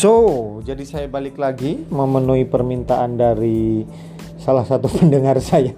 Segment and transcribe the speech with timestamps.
[0.00, 3.84] So, jadi saya balik lagi memenuhi permintaan dari
[4.40, 5.76] salah satu pendengar saya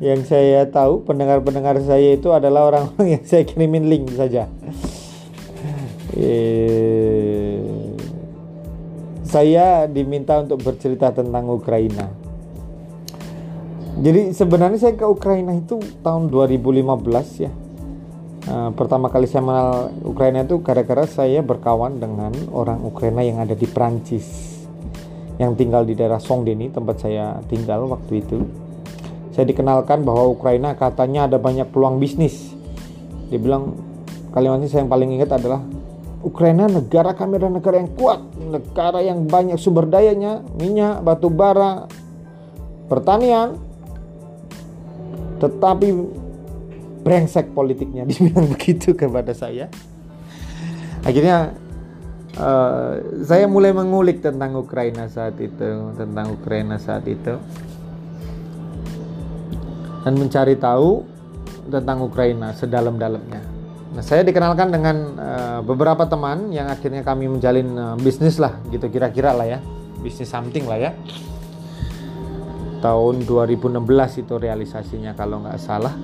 [0.00, 4.48] yang saya tahu pendengar-pendengar saya itu adalah orang-orang yang saya kirimin link saja.
[6.16, 7.60] Eh,
[9.20, 12.08] saya diminta untuk bercerita tentang Ukraina.
[14.00, 17.52] Jadi sebenarnya saya ke Ukraina itu tahun 2015 ya
[18.46, 23.58] Uh, pertama kali saya mengenal Ukraina itu gara-gara saya berkawan dengan orang Ukraina yang ada
[23.58, 24.54] di Prancis
[25.42, 28.46] yang tinggal di daerah Songdeni tempat saya tinggal waktu itu.
[29.34, 32.54] Saya dikenalkan bahwa Ukraina katanya ada banyak peluang bisnis.
[33.28, 33.76] Dia bilang
[34.30, 35.60] kalimatnya saya yang paling ingat adalah
[36.24, 41.90] Ukraina negara kami adalah negara yang kuat, negara yang banyak sumber dayanya, minyak, batu bara,
[42.86, 43.60] pertanian,
[45.42, 45.86] tetapi
[47.06, 48.02] brengsek politiknya.
[48.10, 49.70] Dibilang begitu kepada saya.
[51.06, 51.54] Akhirnya
[52.34, 57.38] uh, saya mulai mengulik tentang Ukraina saat itu tentang Ukraina saat itu.
[60.02, 61.02] Dan mencari tahu
[61.66, 63.42] tentang Ukraina sedalam-dalamnya.
[63.90, 68.86] Nah saya dikenalkan dengan uh, beberapa teman yang akhirnya kami menjalin uh, bisnis lah gitu
[68.86, 69.58] kira-kira lah ya.
[70.02, 70.90] Bisnis something lah ya.
[72.78, 75.94] Tahun 2016 itu realisasinya kalau nggak salah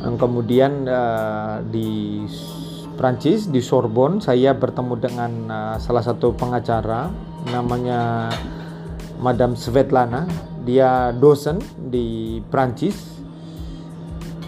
[0.00, 2.24] kemudian uh, di
[2.96, 7.12] Prancis di Sorbonne saya bertemu dengan uh, salah satu pengacara
[7.48, 8.32] namanya
[9.20, 10.24] Madame Svetlana
[10.64, 13.20] dia dosen di Prancis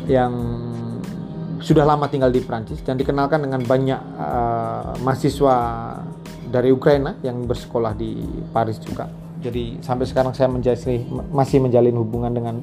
[0.08, 0.32] yang
[1.62, 5.56] sudah lama tinggal di Prancis dan dikenalkan dengan banyak uh, mahasiswa
[6.52, 8.18] dari Ukraina yang bersekolah di
[8.52, 9.08] Paris juga.
[9.42, 10.50] Jadi sampai sekarang saya
[11.32, 12.62] masih menjalin hubungan dengan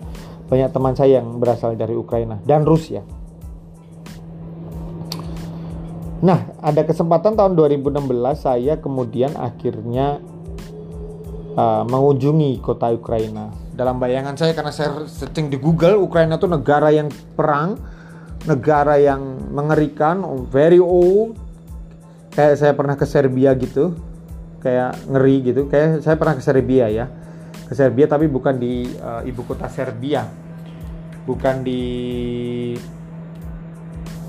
[0.49, 3.05] banyak teman saya yang berasal dari Ukraina dan Rusia.
[6.19, 8.03] Nah, ada kesempatan tahun 2016
[8.35, 10.19] saya kemudian akhirnya
[11.55, 13.55] uh, mengunjungi kota Ukraina.
[13.71, 17.07] Dalam bayangan saya karena saya searching di Google, Ukraina itu negara yang
[17.39, 17.79] perang,
[18.43, 20.19] negara yang mengerikan,
[20.51, 21.39] very old.
[22.35, 23.95] Kayak saya pernah ke Serbia gitu,
[24.59, 25.71] kayak ngeri gitu.
[25.71, 27.07] Kayak saya pernah ke Serbia ya
[27.69, 30.25] Serbia tapi bukan di uh, ibu kota Serbia.
[31.29, 31.81] Bukan di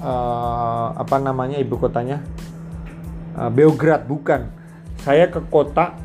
[0.04, 2.20] uh, apa namanya ibu kotanya?
[3.32, 4.52] Uh, Beograd bukan.
[5.00, 5.96] Saya ke kota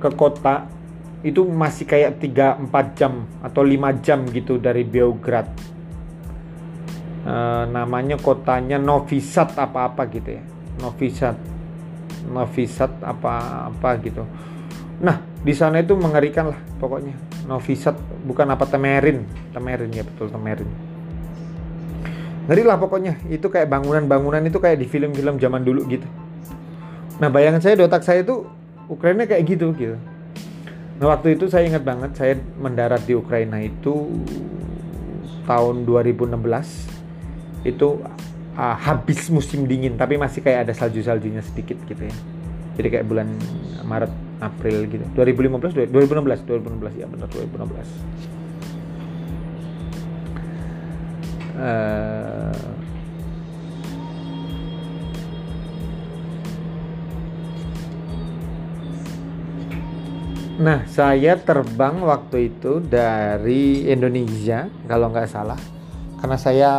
[0.00, 0.68] ke kota
[1.20, 5.48] itu masih kayak 3-4 jam atau 5 jam gitu dari Beograd
[7.28, 10.42] uh, namanya kotanya Novi Sad apa-apa gitu ya.
[10.80, 11.36] Novi Sad.
[12.32, 14.24] Novi Sad apa-apa gitu
[14.96, 17.14] nah di sana itu mengerikan lah pokoknya.
[17.46, 17.94] Novi Sad
[18.26, 19.22] bukan apa Temerin.
[19.54, 20.66] Temerin ya betul Temerin.
[22.50, 23.14] Ngeri lah pokoknya.
[23.30, 26.06] Itu kayak bangunan-bangunan itu kayak di film-film zaman dulu gitu.
[27.22, 28.42] Nah bayangan saya di otak saya itu
[28.90, 29.94] Ukraina kayak gitu gitu.
[30.98, 34.10] Nah waktu itu saya ingat banget saya mendarat di Ukraina itu
[35.46, 36.34] tahun 2016
[37.62, 37.88] itu
[38.58, 42.16] uh, habis musim dingin tapi masih kayak ada salju-saljunya sedikit gitu ya.
[42.76, 43.30] Jadi kayak bulan
[43.86, 45.04] Maret April gitu.
[45.16, 48.16] 2015 2016 2016 ya benar 2016
[51.56, 52.76] uh,
[60.56, 65.60] Nah, saya terbang waktu itu dari Indonesia, kalau nggak salah,
[66.16, 66.70] karena saya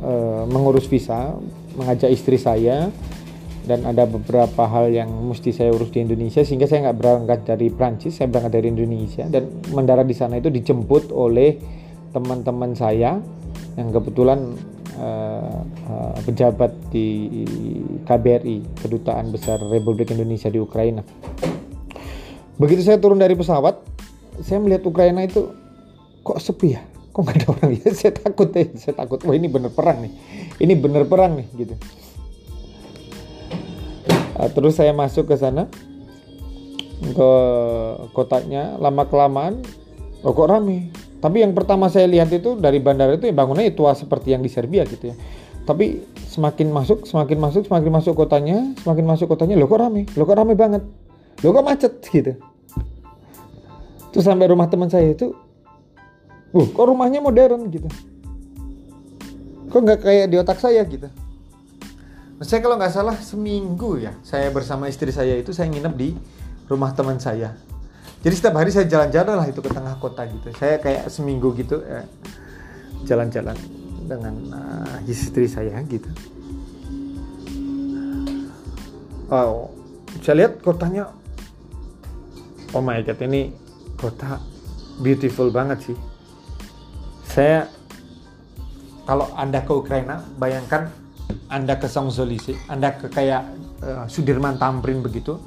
[0.00, 1.36] uh, mengurus visa,
[1.76, 2.88] mengajak istri saya
[3.68, 7.68] dan ada beberapa hal yang mesti saya urus di Indonesia sehingga saya nggak berangkat dari
[7.68, 9.28] Prancis saya berangkat dari Indonesia.
[9.28, 11.60] Dan mendarat di sana itu dijemput oleh
[12.16, 13.20] teman-teman saya
[13.76, 14.56] yang kebetulan
[14.96, 17.28] uh, uh, pejabat di
[18.08, 21.04] KBRI kedutaan besar Republik Indonesia di Ukraina.
[22.56, 23.84] Begitu saya turun dari pesawat
[24.40, 25.52] saya melihat Ukraina itu
[26.24, 26.80] kok sepi ya?
[27.12, 27.70] Kok nggak ada orang?
[27.76, 30.12] Ya saya takut ya saya takut wah ini bener perang nih.
[30.56, 31.76] Ini bener perang nih gitu
[34.38, 35.66] Ah, terus saya masuk ke sana
[37.02, 37.30] ke
[38.14, 39.66] kotanya lama kelamaan
[40.22, 40.94] oh kok rame?
[41.18, 44.50] Tapi yang pertama saya lihat itu dari bandara itu ya bangunannya tua seperti yang di
[44.50, 45.18] Serbia gitu ya.
[45.66, 50.06] Tapi semakin masuk semakin masuk semakin masuk kotanya semakin masuk kotanya lo kok rame?
[50.14, 50.86] Lo kok rame banget?
[51.42, 51.98] Lo kok macet?
[52.14, 52.38] Gitu.
[54.14, 55.34] Terus sampai rumah teman saya itu
[56.54, 57.66] uh kok rumahnya modern?
[57.74, 57.90] Gitu.
[59.74, 60.86] Kok nggak kayak di otak saya?
[60.86, 61.10] Gitu
[62.38, 66.14] saya kalau nggak salah seminggu ya saya bersama istri saya itu saya nginep di
[66.70, 67.56] rumah teman saya.
[68.18, 70.50] Jadi setiap hari saya jalan-jalan lah itu ke tengah kota gitu.
[70.58, 72.06] Saya kayak seminggu gitu jalan
[73.30, 73.56] jalan-jalan
[74.06, 76.10] dengan uh, istri saya gitu.
[79.28, 79.70] Oh,
[80.22, 81.12] saya lihat kotanya
[82.72, 83.52] oh my god ini
[83.98, 84.38] kota
[85.02, 85.98] beautiful banget sih.
[87.26, 87.66] Saya
[89.06, 90.90] kalau anda ke Ukraina bayangkan
[91.48, 93.42] anda ke Champs-Élysées anda ke kayak
[93.82, 95.40] uh, Sudirman Tamrin begitu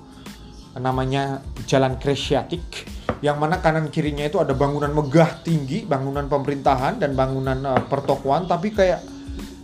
[0.77, 2.87] namanya Jalan Kresiatik
[3.21, 8.49] yang mana kanan kirinya itu ada bangunan megah tinggi, bangunan pemerintahan dan bangunan uh, pertokoan
[8.49, 9.05] tapi kayak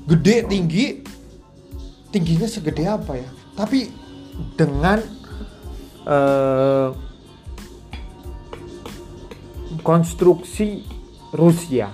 [0.05, 0.85] gede tinggi.
[2.07, 3.29] Tingginya segede apa ya?
[3.57, 3.89] Tapi
[4.53, 5.01] dengan
[6.05, 6.89] uh,
[9.81, 10.85] konstruksi
[11.33, 11.89] Rusia.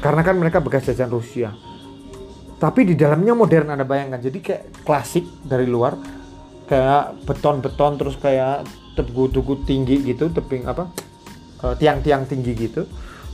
[0.00, 1.52] Karena kan mereka bekas jajan Rusia.
[2.60, 4.20] Tapi di dalamnya modern Anda bayangkan.
[4.20, 5.96] Jadi kayak klasik dari luar
[6.68, 10.92] kayak beton-beton terus kayak tugu-tugu tinggi gitu tebing apa
[11.64, 12.84] uh, tiang-tiang tinggi gitu.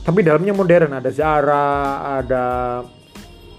[0.07, 1.67] Tapi dalamnya modern ada Zara
[2.23, 2.45] ada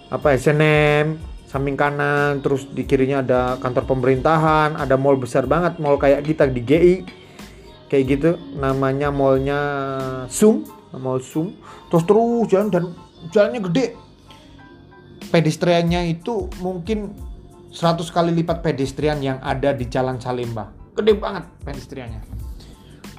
[0.09, 6.01] apa SNM samping kanan terus di kirinya ada kantor pemerintahan ada mall besar banget mall
[6.01, 6.95] kayak kita di GI
[7.93, 8.31] kayak gitu.
[8.57, 9.61] Namanya mallnya
[10.33, 10.65] Sum
[10.97, 11.53] mall Sum
[11.93, 12.85] terus terus jalan dan
[13.29, 14.08] jalannya gede
[15.29, 17.15] pedestriannya itu mungkin
[17.69, 20.73] 100 kali lipat pedestrian yang ada di Jalan Salemba.
[20.97, 22.23] Gede banget pedestriannya.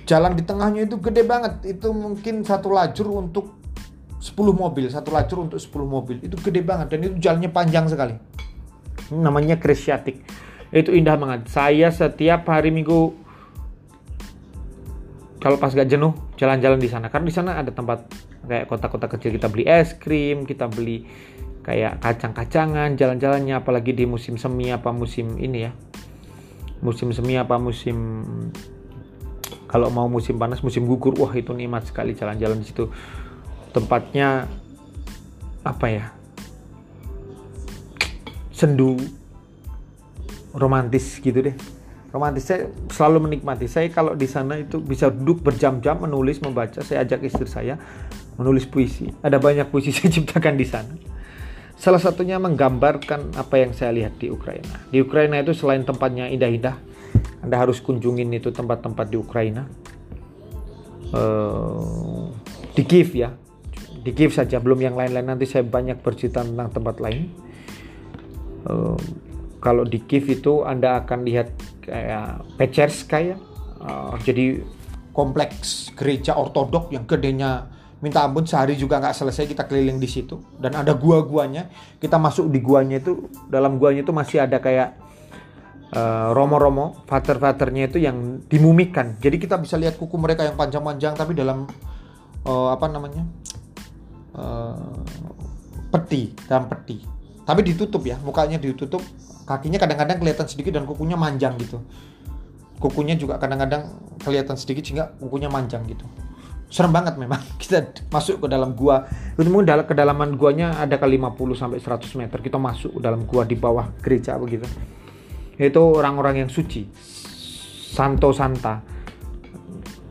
[0.10, 1.64] Jalan di tengahnya itu gede banget.
[1.70, 3.60] Itu mungkin satu lajur untuk
[4.20, 6.18] 10 mobil satu lajur untuk 10 mobil.
[6.20, 8.16] Itu gede banget dan itu jalannya panjang sekali.
[9.16, 10.20] Namanya Kresiatik
[10.70, 11.48] itu indah banget.
[11.50, 13.16] Saya setiap hari minggu
[15.40, 17.08] kalau pas gak jenuh jalan-jalan di sana.
[17.08, 18.12] Karena di sana ada tempat
[18.44, 19.40] kayak kota-kota kecil.
[19.40, 21.08] Kita beli es krim kita beli
[21.70, 25.72] kayak kacang-kacangan jalan-jalannya apalagi di musim semi apa musim ini ya.
[26.82, 28.26] Musim semi apa musim
[29.70, 32.90] kalau mau musim panas musim gugur wah itu nikmat sekali jalan-jalan di situ.
[33.70, 34.50] Tempatnya
[35.62, 36.10] apa ya
[38.50, 38.98] sendu
[40.58, 41.54] romantis gitu deh.
[42.10, 43.70] Romantis saya selalu menikmati.
[43.70, 46.82] Saya kalau di sana itu bisa duduk berjam-jam menulis membaca.
[46.82, 47.78] Saya ajak istri saya
[48.42, 49.14] menulis puisi.
[49.22, 51.19] Ada banyak puisi saya ciptakan di sana
[51.80, 54.84] Salah satunya menggambarkan apa yang saya lihat di Ukraina.
[54.92, 56.76] Di Ukraina itu selain tempatnya indah-indah,
[57.40, 59.64] Anda harus kunjungin itu tempat-tempat di Ukraina.
[61.16, 62.36] Uh,
[62.76, 63.32] di Kiev ya,
[64.04, 65.32] di Kiev saja, belum yang lain-lain.
[65.32, 67.32] Nanti saya banyak bercerita tentang tempat lain.
[68.68, 69.00] Uh,
[69.64, 71.48] kalau di Kiev itu Anda akan lihat
[71.80, 73.40] kayak Pecherskaya,
[73.80, 74.60] uh, jadi
[75.16, 80.40] kompleks gereja ortodok yang gedenya minta ampun sehari juga nggak selesai kita keliling di situ.
[80.56, 81.68] Dan ada gua-guanya.
[82.00, 84.96] Kita masuk di guanya itu dalam guanya itu masih ada kayak
[85.96, 89.20] uh, romo-romo father-fathernya itu yang dimumikan.
[89.20, 91.68] Jadi kita bisa lihat kuku mereka yang panjang-panjang tapi dalam
[92.48, 93.24] uh, apa namanya
[94.40, 95.04] uh,
[95.92, 97.04] peti dalam peti.
[97.44, 99.04] Tapi ditutup ya mukanya ditutup.
[99.50, 101.82] Kakinya kadang-kadang kelihatan sedikit dan kukunya manjang gitu.
[102.78, 103.92] Kukunya juga kadang-kadang
[104.22, 106.06] kelihatan sedikit sehingga kukunya manjang gitu
[106.70, 107.42] serem banget memang.
[107.62, 107.84] Kita
[108.14, 109.04] masuk ke dalam gua.
[109.36, 112.38] Itu mungkin dalam kedalaman guanya ada kali 50 sampai 100 meter.
[112.40, 114.70] Kita masuk ke dalam gua di bawah gereja begitu.
[115.60, 116.88] Itu orang-orang yang suci.
[117.90, 118.80] Santo santa.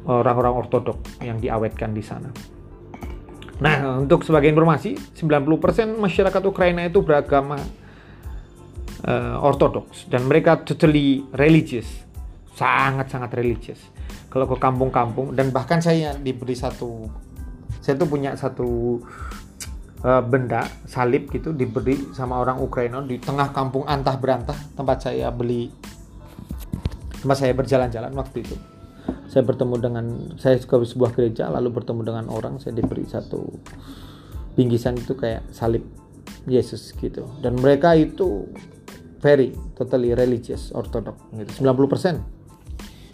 [0.09, 2.33] Orang-orang ortodok yang diawetkan di sana.
[3.59, 7.61] Nah untuk sebagai informasi 90% masyarakat Ukraina itu beragama
[9.05, 10.09] uh, ortodoks.
[10.09, 12.09] Dan mereka totally religious
[12.59, 13.79] sangat-sangat religious
[14.29, 17.09] kalau ke kampung-kampung dan bahkan saya diberi satu
[17.81, 19.01] saya tuh punya satu
[20.05, 25.33] uh, benda salib gitu diberi sama orang Ukraina di tengah kampung antah berantah tempat saya
[25.33, 25.73] beli
[27.19, 28.57] tempat saya berjalan-jalan waktu itu.
[29.29, 30.05] Saya bertemu dengan
[30.41, 33.45] saya ke sebuah gereja lalu bertemu dengan orang saya diberi satu
[34.55, 35.85] bingkisan itu kayak salib
[36.49, 37.29] Yesus gitu.
[37.41, 38.49] Dan mereka itu
[39.19, 42.38] very totally religious orthodox gitu 90%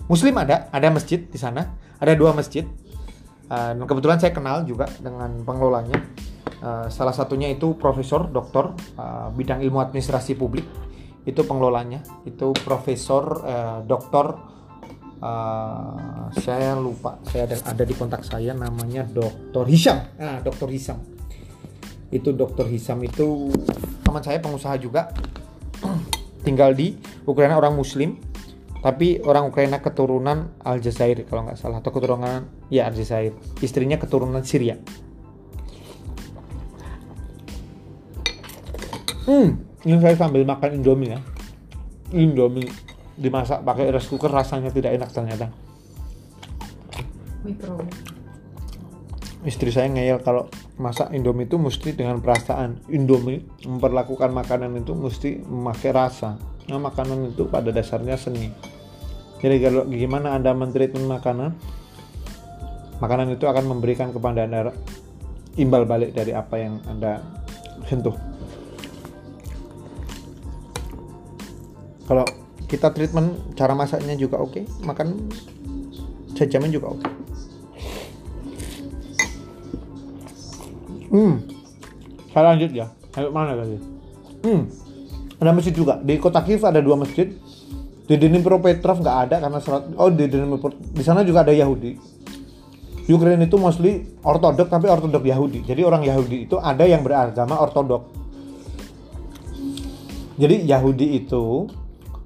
[0.04, 2.68] Muslim ada, ada masjid di sana, ada dua masjid.
[3.48, 5.96] Uh, kebetulan saya kenal juga dengan pengelolanya.
[6.64, 10.64] Uh, salah satunya itu profesor, doktor uh, bidang ilmu administrasi publik.
[11.24, 14.52] Itu pengelolanya, itu profesor, uh, doktor.
[15.24, 20.04] Uh, saya lupa, saya ada, ada di kontak saya namanya Dokter Hisam.
[20.20, 21.00] Nah, Dokter Hisam.
[22.12, 23.48] Itu Dokter Hisam itu
[24.04, 25.16] teman saya pengusaha juga,
[26.44, 28.20] tinggal di Ukraina orang Muslim
[28.84, 33.32] tapi orang Ukraina keturunan Aljazair kalau nggak salah atau keturunan ya Aljazair.
[33.64, 34.76] Istrinya keturunan Syria.
[39.24, 41.20] Hmm ini saya sambil makan Indomie ya.
[42.16, 42.68] Indomie
[43.20, 45.46] dimasak pakai rice cooker rasanya tidak enak ternyata.
[47.44, 47.84] Mikro.
[49.44, 50.48] istri saya ngeyel kalau
[50.80, 52.80] masak Indomie itu mesti dengan perasaan.
[52.88, 56.40] Indomie memperlakukan makanan itu mesti memakai rasa.
[56.64, 58.48] Nah, makanan itu pada dasarnya seni
[59.44, 61.52] jadi kalau gimana anda mentreatment makanan
[62.96, 64.72] makanan itu akan memberikan kepada anda
[65.60, 67.20] imbal balik dari apa yang anda
[67.84, 68.16] sentuh.
[72.08, 72.24] Kalau
[72.64, 75.28] kita treatment cara masaknya juga oke okay, makan
[76.32, 77.04] sejamin juga oke.
[77.04, 77.12] Okay.
[81.12, 81.34] hmm.
[82.32, 82.88] Saya lanjut ya.
[83.20, 83.76] Ayo mana tadi?
[84.40, 84.64] Hmm.
[85.36, 86.00] Ada masjid juga.
[86.00, 87.28] Di kota Kiev ada dua masjid
[88.04, 91.96] di Dnipro-Petrov nggak ada karena serat oh di Dnipro di sana juga ada Yahudi.
[93.04, 95.60] Ukraine itu mostly ortodok tapi ortodok Yahudi.
[95.64, 98.08] Jadi orang Yahudi itu ada yang beragama ortodok.
[100.40, 101.68] Jadi Yahudi itu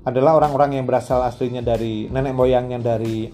[0.07, 3.27] adalah orang-orang yang berasal aslinya dari nenek moyangnya dari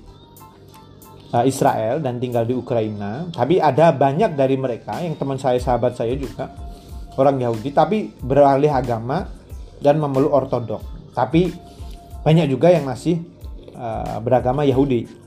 [1.37, 3.29] uh, Israel dan tinggal di Ukraina.
[3.29, 6.49] Tapi ada banyak dari mereka yang teman saya sahabat saya juga
[7.21, 9.29] orang Yahudi tapi beralih agama
[9.85, 10.81] dan memeluk ortodok.
[11.13, 11.64] Tapi
[12.25, 13.21] banyak juga yang masih
[13.77, 15.25] uh, beragama Yahudi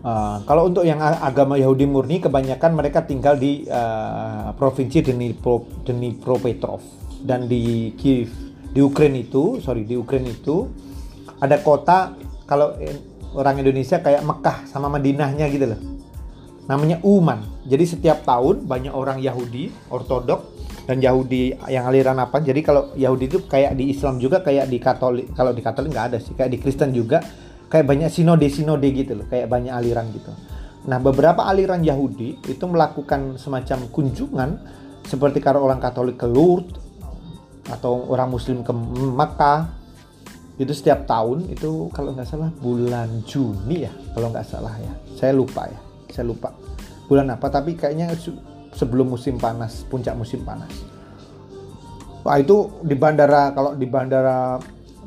[0.00, 6.80] Uh, kalau untuk yang agama Yahudi murni, kebanyakan mereka tinggal di uh, provinsi Dnipro, Dnipropetrov
[7.20, 8.32] dan di Kiev.
[8.72, 10.72] Di Ukraina itu, sorry, di Ukraina itu
[11.36, 12.16] ada kota
[12.48, 12.72] kalau
[13.36, 15.80] orang Indonesia kayak Mekah sama Madinahnya gitu loh.
[16.70, 17.66] Namanya Uman.
[17.66, 20.54] Jadi setiap tahun banyak orang Yahudi ortodok
[20.86, 22.38] dan Yahudi yang aliran apa.
[22.38, 25.34] Jadi kalau Yahudi itu kayak di Islam juga kayak di Katolik.
[25.34, 26.38] Kalau di Katolik nggak ada sih.
[26.38, 27.18] Kayak di Kristen juga
[27.70, 30.30] kayak banyak sinode-sinode gitu loh, kayak banyak aliran gitu.
[30.90, 34.50] Nah, beberapa aliran Yahudi itu melakukan semacam kunjungan
[35.06, 36.74] seperti kalau orang Katolik ke Lourdes
[37.70, 38.72] atau orang Muslim ke
[39.14, 39.70] Makkah
[40.60, 45.32] itu setiap tahun itu kalau nggak salah bulan Juni ya kalau nggak salah ya saya
[45.32, 46.52] lupa ya saya lupa
[47.06, 48.14] bulan apa tapi kayaknya
[48.74, 50.70] sebelum musim panas puncak musim panas
[52.22, 54.60] wah itu di bandara kalau di bandara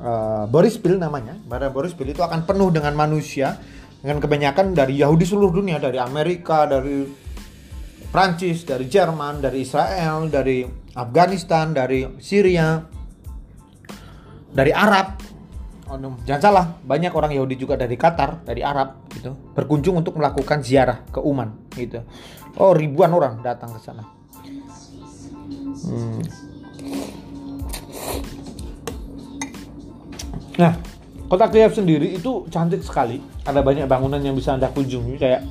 [0.04, 1.40] uh, Boris Bill namanya.
[1.48, 3.58] Bandara Boris Bill itu akan penuh dengan manusia
[4.04, 7.08] dengan kebanyakan dari Yahudi seluruh dunia, dari Amerika, dari
[8.12, 10.68] Prancis, dari Jerman, dari Israel, dari
[11.00, 12.84] Afghanistan, dari Syria,
[14.52, 15.33] dari Arab.
[15.94, 20.66] Oh, jangan salah, banyak orang Yahudi juga dari Qatar, dari Arab gitu, berkunjung untuk melakukan
[20.66, 22.02] ziarah ke Uman gitu.
[22.58, 24.02] Oh, ribuan orang datang ke sana.
[25.86, 26.18] Hmm.
[30.58, 30.74] Nah,
[31.30, 33.22] kota Kiev sendiri itu cantik sekali.
[33.46, 35.46] Ada banyak bangunan yang bisa Anda kunjungi kayak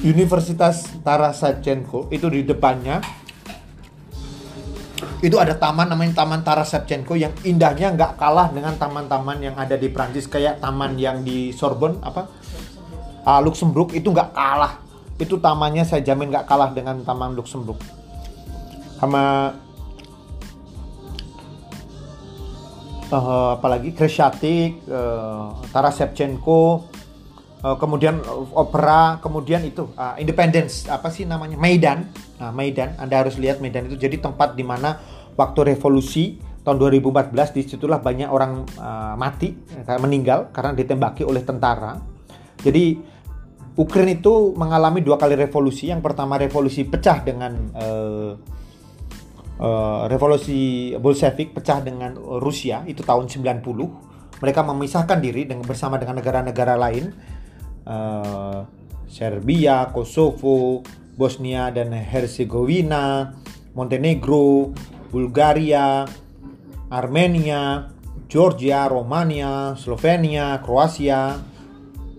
[0.00, 3.19] Universitas Taras Shevchenko itu di depannya
[5.20, 9.76] itu ada taman namanya Taman Taras Shevchenko yang indahnya nggak kalah dengan taman-taman yang ada
[9.76, 10.24] di Prancis.
[10.24, 12.24] Kayak taman yang di Sorbonne apa?
[13.20, 14.80] Uh, Luxembourg itu nggak kalah.
[15.20, 17.76] Itu tamannya saya jamin nggak kalah dengan taman Luxembourg.
[18.96, 19.52] Sama
[23.12, 26.89] uh, apalagi Kreshatik, uh, Taras Shevchenko,
[27.64, 28.20] uh, kemudian
[28.54, 32.08] opera, kemudian itu uh, Independence apa sih namanya Maidan,
[32.40, 34.96] nah, Maidan, Anda harus lihat Maidan itu jadi tempat di mana
[35.36, 39.56] waktu revolusi tahun 2014 di situlah banyak orang uh, mati
[40.00, 41.96] meninggal karena ditembaki oleh tentara.
[42.60, 43.00] Jadi
[43.80, 45.88] Ukraina itu mengalami dua kali revolusi.
[45.88, 48.36] Yang pertama revolusi pecah dengan uh,
[49.56, 53.64] uh, revolusi Bolshevik pecah dengan Rusia itu tahun 90
[54.40, 57.12] mereka memisahkan diri dengan bersama dengan negara-negara lain
[57.90, 58.62] uh,
[59.10, 60.86] Serbia, Kosovo,
[61.18, 63.34] Bosnia dan Herzegovina,
[63.74, 64.70] Montenegro,
[65.10, 66.06] Bulgaria,
[66.88, 67.90] Armenia,
[68.30, 71.42] Georgia, Romania, Slovenia, Kroasia.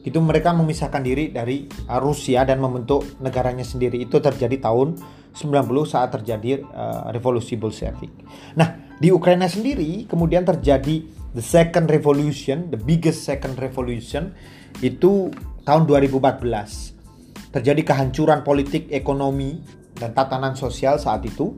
[0.03, 1.69] Itu mereka memisahkan diri dari
[2.01, 4.01] Rusia dan membentuk negaranya sendiri.
[4.01, 4.99] Itu terjadi tahun
[5.31, 8.11] 90 saat terjadi uh, revolusi Bolshevik.
[8.59, 14.35] Nah, di Ukraina sendiri kemudian terjadi the second revolution, the biggest second revolution
[14.83, 15.31] itu
[15.65, 17.51] tahun 2014.
[17.51, 19.59] Terjadi kehancuran politik, ekonomi
[19.95, 21.51] dan tatanan sosial saat itu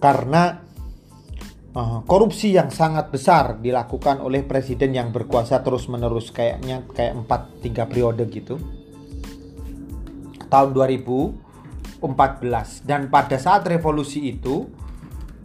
[0.00, 0.64] karena
[1.76, 7.90] uh, korupsi yang sangat besar dilakukan oleh presiden yang berkuasa terus-menerus kayaknya kayak 4 3
[7.90, 8.56] periode gitu.
[10.48, 11.44] Tahun 2000
[12.04, 14.68] 14 dan pada saat revolusi itu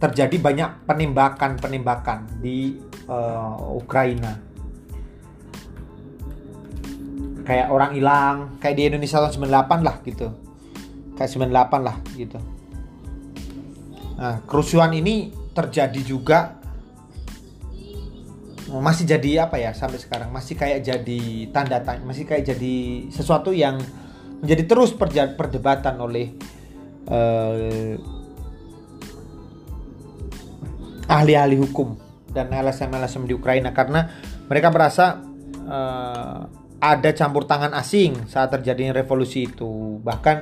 [0.00, 2.76] terjadi banyak penembakan-penembakan di
[3.08, 4.49] uh, Ukraina.
[7.50, 10.28] Kayak orang hilang, kayak di Indonesia tahun 98 lah gitu.
[11.18, 12.38] Kayak 98 lah gitu.
[14.22, 16.60] Nah, kerusuhan ini terjadi juga
[18.70, 22.76] masih jadi apa ya sampai sekarang masih kayak jadi tanda tanya masih kayak jadi
[23.10, 23.82] sesuatu yang
[24.38, 26.30] menjadi terus perdebatan oleh
[27.10, 27.98] uh,
[31.10, 31.98] ahli-ahli hukum
[32.30, 34.06] dan LSM-LSM di Ukraina karena
[34.46, 35.18] mereka merasa
[35.66, 40.00] uh, ada campur tangan asing saat terjadinya revolusi itu.
[40.00, 40.36] Bahkan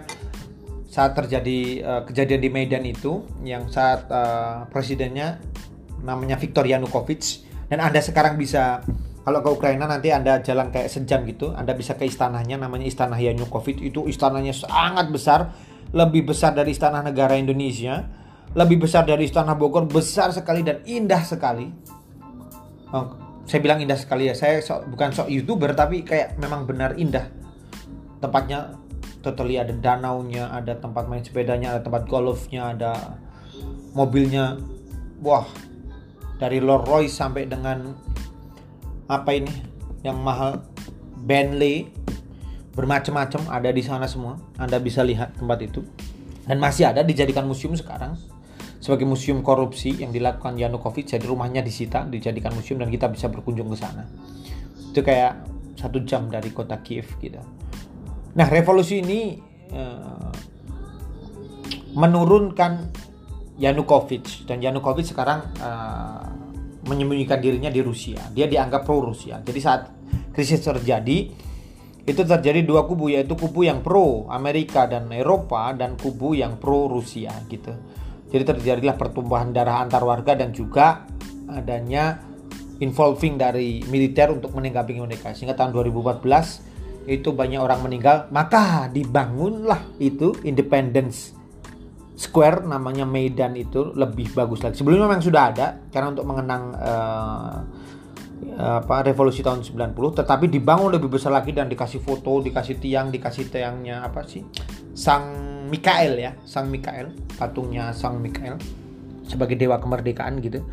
[0.88, 5.42] saat terjadi uh, kejadian di Medan itu yang saat uh, presidennya
[6.00, 8.80] namanya Viktor Yanukovych dan Anda sekarang bisa
[9.26, 13.18] kalau ke Ukraina nanti Anda jalan kayak sejam gitu Anda bisa ke istananya namanya Istana
[13.20, 13.82] Yanukovych.
[13.82, 15.52] Itu istananya sangat besar
[15.92, 18.04] lebih besar dari istana negara Indonesia
[18.56, 21.68] lebih besar dari istana Bogor besar sekali dan indah sekali.
[22.88, 26.94] Oh, saya bilang indah sekali ya saya so, bukan sok youtuber tapi kayak memang benar
[27.00, 27.26] indah
[28.20, 28.76] tempatnya
[29.22, 33.18] totally ada danaunya, ada tempat main sepedanya, ada tempat golfnya, ada
[33.92, 34.58] mobilnya.
[35.18, 35.46] Wah,
[36.38, 37.92] dari Rolls Royce sampai dengan
[39.10, 39.50] apa ini
[40.06, 40.62] yang mahal
[41.18, 41.90] Bentley
[42.78, 44.38] bermacam-macam ada di sana semua.
[44.54, 45.82] Anda bisa lihat tempat itu.
[46.46, 48.16] Dan masih ada dijadikan museum sekarang
[48.88, 53.68] sebagai museum korupsi yang dilakukan Yanukovych jadi rumahnya disita dijadikan museum dan kita bisa berkunjung
[53.68, 54.08] ke sana
[54.88, 55.44] itu kayak
[55.76, 57.38] satu jam dari kota Kiev gitu
[58.38, 59.34] Nah, revolusi ini
[59.74, 60.30] uh,
[61.98, 62.72] menurunkan
[63.58, 66.22] Yanukovych dan Yanukovych sekarang uh,
[66.86, 68.30] menyembunyikan dirinya di Rusia.
[68.30, 69.42] Dia dianggap pro Rusia.
[69.42, 69.90] Jadi saat
[70.30, 71.18] krisis terjadi
[72.08, 76.86] itu terjadi dua kubu yaitu kubu yang pro Amerika dan Eropa dan kubu yang pro
[76.86, 77.74] Rusia gitu.
[78.28, 81.08] Jadi terjadilah pertumbuhan darah antar warga dan juga
[81.48, 82.20] adanya
[82.78, 85.32] involving dari militer untuk meninggalkan mereka.
[85.32, 91.32] Sehingga tahun 2014 itu banyak orang meninggal, maka dibangunlah itu Independence
[92.18, 94.74] Square namanya Medan itu lebih bagus lagi.
[94.82, 97.56] Sebelumnya memang sudah ada karena untuk mengenang uh,
[98.58, 103.50] apa revolusi tahun 90 tetapi dibangun lebih besar lagi dan dikasih foto, dikasih tiang, dikasih
[103.54, 104.42] tiangnya apa sih?
[104.98, 108.56] Sang Mikael ya, Sang Mikael, patungnya Sang Mikael
[109.28, 110.64] sebagai dewa kemerdekaan gitu.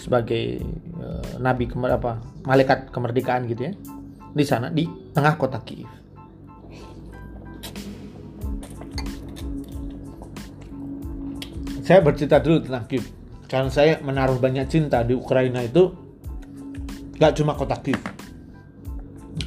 [0.00, 0.64] Sebagai
[0.96, 2.22] uh, nabi kemer apa?
[2.40, 3.72] malaikat kemerdekaan gitu ya
[4.30, 5.90] di sana di tengah kota Kiev.
[11.82, 13.04] Saya bercerita dulu tentang Kiev
[13.50, 15.90] karena saya menaruh banyak cinta di Ukraina itu
[17.18, 17.98] gak cuma kota Kiev.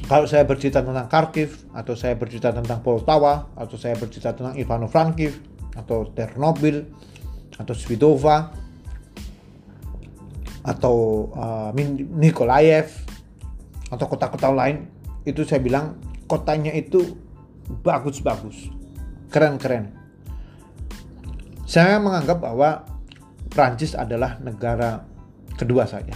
[0.04, 5.32] Kalau saya bercerita tentang Kharkiv atau saya bercerita tentang Poltawa atau saya bercerita tentang Ivano-Frankiv
[5.80, 6.84] atau Ternobyl
[7.56, 8.52] atau Svidova
[10.60, 11.72] atau uh,
[12.20, 12.92] Nikolaev
[13.88, 14.84] atau kota-kota lain
[15.24, 15.96] itu saya bilang
[16.28, 17.16] kotanya itu
[17.80, 18.68] bagus-bagus
[19.32, 19.88] keren-keren.
[21.64, 22.84] Saya menganggap bahwa
[23.48, 25.00] Prancis adalah negara
[25.56, 26.12] kedua saya.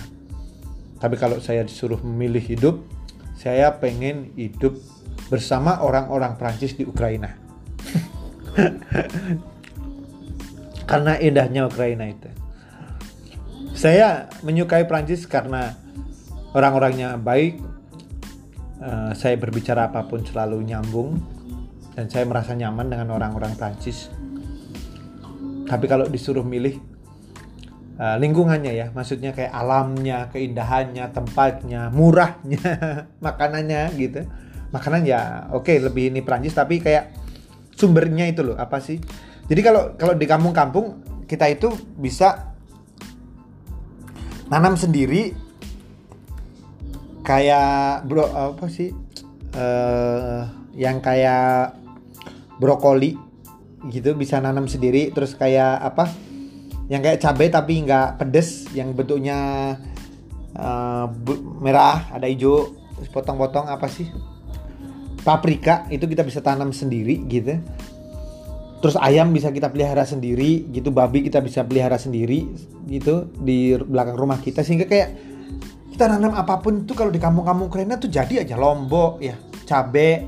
[1.00, 2.97] Tapi kalau saya disuruh memilih hidup
[3.38, 4.74] saya pengen hidup
[5.30, 7.38] bersama orang-orang Prancis di Ukraina.
[10.90, 12.26] Karena indahnya Ukraina itu.
[13.78, 15.70] Saya menyukai Prancis karena
[16.50, 17.62] orang-orangnya baik
[18.82, 21.22] uh, saya berbicara apa pun selalu nyambung
[21.94, 24.10] dan saya merasa nyaman dengan orang-orang Prancis.
[25.70, 26.97] Tapi kalau disuruh milih
[27.98, 32.62] uh, lingkungannya ya maksudnya kayak alamnya keindahannya tempatnya murahnya
[33.24, 34.24] makanannya gitu.
[34.70, 37.12] Makanan ya oke okay, lebih ini Prancis tapi kayak
[37.74, 39.02] sumbernya itu loh apa sih?
[39.48, 42.54] Jadi kalau kalau di kampung-kampung kita itu bisa
[44.48, 45.32] nanam sendiri
[47.26, 48.94] kayak bro apa sih?
[49.48, 50.44] Uh,
[50.76, 51.74] yang kayak
[52.62, 53.18] brokoli
[53.90, 56.27] gitu bisa nanam sendiri terus kayak apa
[56.88, 59.76] yang kayak cabai tapi nggak pedes yang bentuknya
[60.56, 61.06] uh,
[61.60, 64.08] merah ada hijau terus potong-potong apa sih?
[65.20, 67.60] Paprika itu kita bisa tanam sendiri gitu.
[68.78, 72.48] Terus ayam bisa kita pelihara sendiri gitu babi kita bisa pelihara sendiri
[72.88, 74.64] gitu di belakang rumah kita.
[74.64, 75.10] Sehingga kayak
[75.92, 79.36] kita nanam apa pun itu kalau di kampung-kampung Ukraina tuh jadi aja lombok ya
[79.68, 80.24] cabe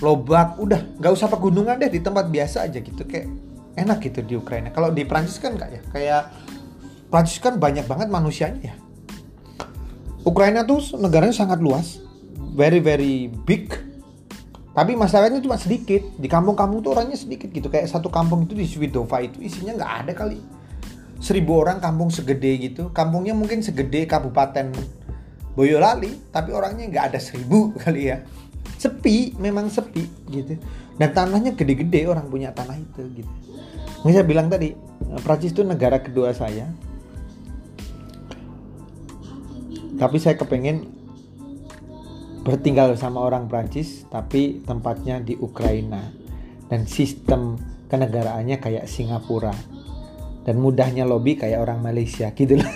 [0.00, 0.96] lobak udah.
[0.96, 4.74] Nggak usah pegunungan deh di tempat biasa aja gitu kayak enak gitu di Ukraina.
[4.74, 5.82] Kalau di Prancis kan nggak ya?
[5.92, 6.22] Kayak
[7.10, 8.74] Prancis kan banyak banget manusianya ya.
[10.22, 12.02] Ukraina tuh negaranya sangat luas.
[12.54, 13.70] Very very big.
[14.70, 16.02] Tapi masalahnya cuma sedikit.
[16.18, 17.70] Di kampung-kampung tuh orangnya sedikit gitu.
[17.70, 20.38] Kayak satu kampung itu di Swidova itu isinya nggak ada kali.
[21.20, 22.90] Seribu orang kampung segede gitu.
[22.94, 24.72] Kampungnya mungkin segede kabupaten
[25.50, 28.22] Boyolali tapi orangnya nggak ada seribu kali ya.
[28.80, 30.56] Sepi memang sepi gitu
[31.00, 33.32] dan tanahnya gede-gede orang punya tanah itu gitu.
[34.04, 34.76] Ini saya bilang tadi
[35.24, 36.68] Prancis itu negara kedua saya.
[39.96, 40.84] Tapi saya kepengen
[42.44, 46.12] bertinggal sama orang Prancis tapi tempatnya di Ukraina.
[46.68, 47.56] Dan sistem
[47.88, 49.56] kenegaraannya kayak Singapura.
[50.44, 52.72] Dan mudahnya lobby kayak orang Malaysia gitu loh.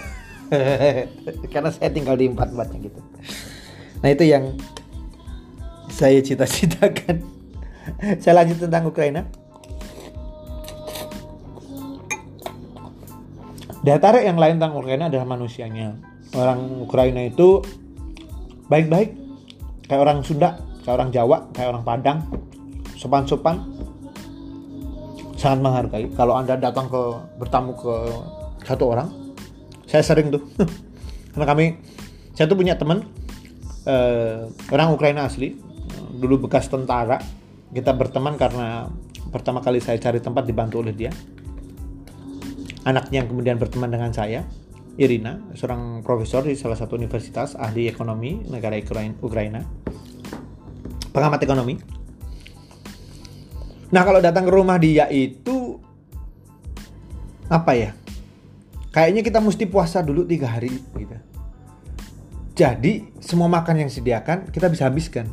[1.52, 3.00] Karena saya tinggal di empat empatnya gitu.
[4.00, 4.56] Nah itu yang
[5.92, 7.33] saya cita-citakan
[8.22, 9.24] saya lanjut tentang Ukraina
[13.84, 15.92] tarik yang lain tentang Ukraina adalah manusianya.
[16.32, 17.60] Orang Ukraina itu
[18.72, 19.12] baik-baik,
[19.84, 22.18] kayak orang Sunda, kayak orang Jawa, kayak orang Padang,
[22.96, 23.60] sopan-sopan,
[25.36, 26.08] sangat menghargai.
[26.16, 27.02] Kalau anda datang ke
[27.36, 27.94] bertamu ke
[28.64, 29.12] satu orang,
[29.84, 30.40] saya sering tuh,
[31.36, 31.76] karena kami,
[32.32, 33.04] saya tuh punya teman
[33.84, 35.60] uh, orang Ukraina asli,
[36.16, 37.20] dulu bekas tentara.
[37.70, 38.90] Kita berteman karena
[39.30, 41.14] pertama kali saya cari tempat dibantu oleh dia
[42.84, 44.44] anaknya yang kemudian berteman dengan saya,
[45.00, 48.76] Irina, seorang profesor di salah satu universitas ahli ekonomi negara
[49.24, 49.64] Ukraina,
[51.10, 51.74] pengamat ekonomi.
[53.90, 55.80] Nah kalau datang ke rumah dia itu
[57.48, 57.90] apa ya?
[58.94, 61.16] Kayaknya kita mesti puasa dulu tiga hari gitu.
[62.54, 65.26] Jadi semua makan yang disediakan kita bisa habiskan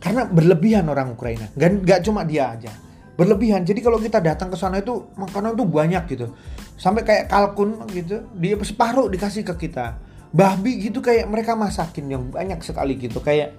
[0.00, 1.52] karena berlebihan orang Ukraina.
[1.54, 2.72] Gak, gak cuma dia aja
[3.20, 3.68] berlebihan.
[3.68, 6.32] Jadi kalau kita datang ke sana itu makanan tuh banyak gitu.
[6.80, 10.00] Sampai kayak kalkun gitu, dia separuh dikasih ke kita.
[10.32, 13.52] Babi gitu kayak mereka masakin yang banyak sekali gitu kayak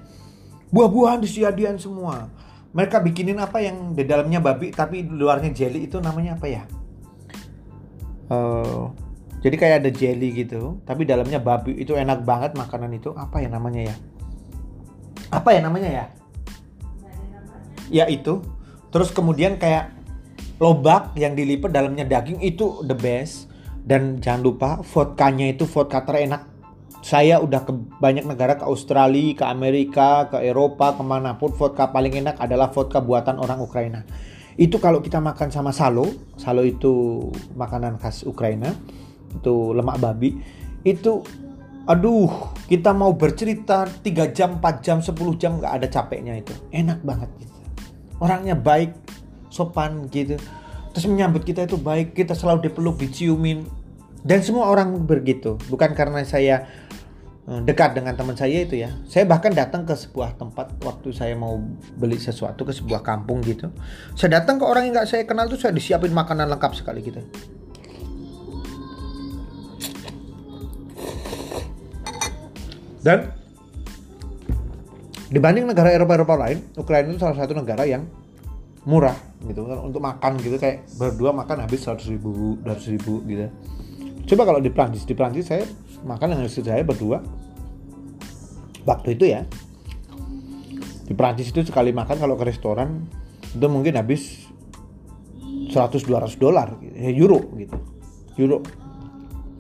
[0.74, 2.26] buah-buahan disediain semua.
[2.74, 6.64] Mereka bikinin apa yang di dalamnya babi tapi di luarnya jelly itu namanya apa ya?
[8.32, 8.90] Uh,
[9.44, 13.14] jadi kayak ada jelly gitu, tapi dalamnya babi itu enak banget makanan itu.
[13.14, 13.96] Apa ya namanya ya?
[15.30, 16.06] Apa ya namanya ya?
[17.92, 18.40] Ya itu
[18.92, 19.92] terus kemudian kayak
[20.60, 23.52] lobak yang dilipat dalamnya daging itu the best
[23.84, 26.48] dan jangan lupa vodkanya itu vodka terenak
[27.02, 31.90] saya udah ke banyak negara ke Australia, ke Amerika, ke Eropa, ke mana pun vodka
[31.90, 34.06] paling enak adalah vodka buatan orang Ukraina.
[34.54, 36.06] Itu kalau kita makan sama salo,
[36.38, 37.26] salo itu
[37.58, 38.70] makanan khas Ukraina,
[39.34, 40.38] itu lemak babi,
[40.86, 41.26] itu
[41.90, 46.54] aduh kita mau bercerita 3 jam, 4 jam, 10 jam nggak ada capeknya itu.
[46.70, 47.51] Enak banget gitu
[48.22, 48.94] orangnya baik
[49.50, 50.38] sopan gitu.
[50.94, 53.66] Terus menyambut kita itu baik kita selalu dipeluk diciumin.
[54.22, 56.70] Dan semua orang begitu bukan karena saya
[57.50, 58.94] eh, dekat dengan teman saya itu ya.
[59.10, 61.58] Saya bahkan datang ke sebuah tempat waktu saya mau
[61.98, 63.74] beli sesuatu ke sebuah kampung gitu.
[64.14, 67.26] Saya datang ke orang yang nggak saya kenal tuh saya disiapin makanan lengkap sekali gitu.
[73.02, 73.41] Dan
[75.32, 78.04] dibanding negara Eropa-Eropa lain, Ukraina itu salah satu negara yang
[78.84, 79.16] murah
[79.46, 83.48] gitu kan untuk makan gitu kayak berdua makan habis seratus ribu ratus ribu gitu.
[84.34, 85.64] Coba kalau di Prancis di Prancis saya
[86.04, 87.22] makan dengan istri saya berdua.
[88.82, 89.46] Waktu itu ya
[91.06, 93.06] di Prancis itu sekali makan kalau ke restoran
[93.54, 94.50] itu mungkin habis
[95.72, 97.78] 100-200 dolar ya, euro gitu
[98.42, 98.66] euro.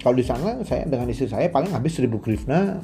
[0.01, 2.81] Kalau di sana saya dengan istri saya paling habis 1000 grivna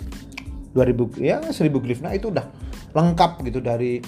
[0.77, 2.45] 2000 ya 1000 grivna itu udah
[2.97, 4.01] lengkap gitu dari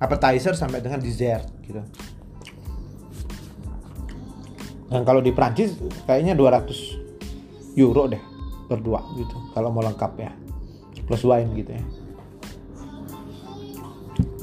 [0.00, 1.84] appetizer sampai dengan dessert gitu.
[4.88, 5.76] Dan kalau di Prancis
[6.08, 8.20] kayaknya 200 euro deh
[8.68, 10.32] berdua gitu kalau mau lengkap ya.
[11.04, 11.84] Plus wine gitu ya.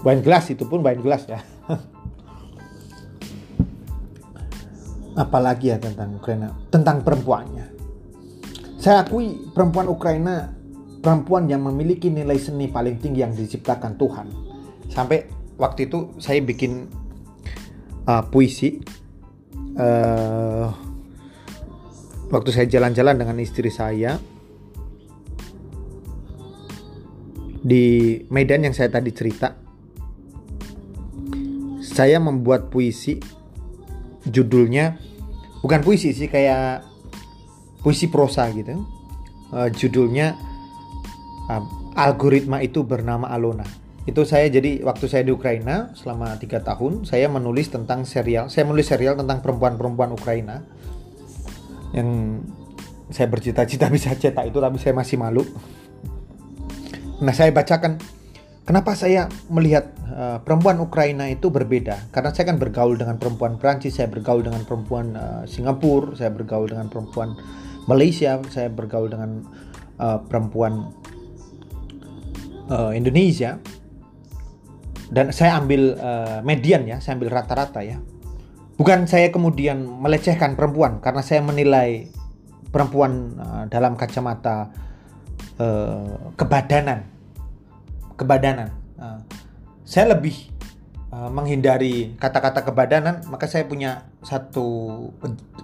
[0.06, 1.42] Wine glass itu pun wine glass ya.
[5.24, 7.66] Apalagi ya tentang Ukraina tentang perempuannya.
[8.80, 10.59] Saya akui perempuan Ukraina
[11.00, 14.28] perempuan yang memiliki nilai seni paling tinggi yang diciptakan Tuhan.
[14.92, 16.88] Sampai waktu itu saya bikin
[18.08, 18.84] uh, puisi.
[19.80, 20.68] Uh,
[22.30, 24.20] waktu saya jalan-jalan dengan istri saya
[27.64, 29.56] di Medan yang saya tadi cerita.
[31.80, 33.20] Saya membuat puisi
[34.24, 35.00] judulnya
[35.64, 36.84] bukan puisi sih kayak
[37.84, 38.84] puisi prosa gitu.
[39.50, 40.49] Uh, judulnya
[41.50, 41.64] uh,
[41.98, 43.66] algoritma itu bernama Alona.
[44.08, 48.48] Itu saya jadi waktu saya di Ukraina selama tiga tahun saya menulis tentang serial.
[48.48, 50.64] Saya menulis serial tentang perempuan-perempuan Ukraina
[51.94, 52.42] yang
[53.10, 55.44] saya bercita-cita bisa cetak itu tapi saya masih malu.
[57.20, 58.00] Nah saya bacakan
[58.64, 64.00] kenapa saya melihat uh, perempuan Ukraina itu berbeda karena saya kan bergaul dengan perempuan Prancis,
[64.00, 67.36] saya bergaul dengan perempuan uh, Singapura, saya bergaul dengan perempuan
[67.86, 69.44] Malaysia, saya bergaul dengan
[70.00, 70.96] uh, perempuan
[72.70, 73.58] uh, Indonesia
[75.10, 77.98] dan saya ambil uh, median ya, saya ambil rata-rata ya.
[78.80, 82.08] Bukan saya kemudian melecehkan perempuan karena saya menilai
[82.70, 84.72] perempuan uh, dalam kacamata
[85.58, 87.10] uh, kebadanan,
[88.16, 88.70] kebadanan.
[88.96, 89.20] Uh,
[89.84, 90.38] saya lebih
[91.10, 94.68] uh, menghindari kata-kata kebadanan, maka saya punya satu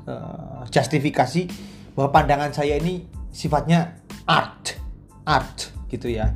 [0.09, 1.47] uh, justifikasi
[1.93, 4.75] bahwa pandangan saya ini sifatnya art,
[5.23, 6.33] art gitu ya.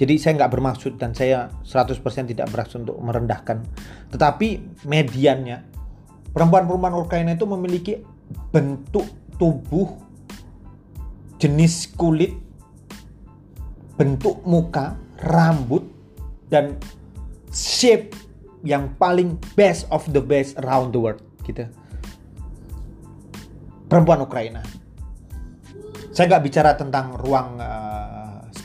[0.00, 2.00] Jadi saya nggak bermaksud dan saya 100%
[2.32, 3.60] tidak bermaksud untuk merendahkan.
[4.08, 5.60] Tetapi mediannya
[6.32, 8.00] perempuan-perempuan Ukraina itu memiliki
[8.48, 9.04] bentuk
[9.36, 10.00] tubuh,
[11.36, 12.32] jenis kulit,
[14.00, 15.84] bentuk muka, rambut,
[16.48, 16.80] dan
[17.52, 18.16] shape
[18.64, 21.68] yang paling best of the best around the world gitu.
[23.84, 24.64] Perempuan Ukraina.
[26.16, 28.19] Saya nggak bicara tentang ruang uh,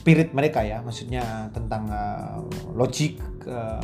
[0.06, 0.86] spirit mereka ya.
[0.86, 2.46] Maksudnya tentang uh,
[2.78, 3.18] logik
[3.50, 3.82] uh,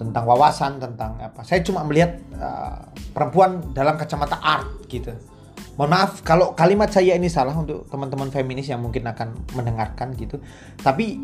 [0.00, 1.44] tentang wawasan tentang apa.
[1.44, 5.12] Saya cuma melihat uh, perempuan dalam kacamata art gitu.
[5.76, 10.40] Mohon maaf kalau kalimat saya ini salah untuk teman-teman feminis yang mungkin akan mendengarkan gitu.
[10.80, 11.20] Tapi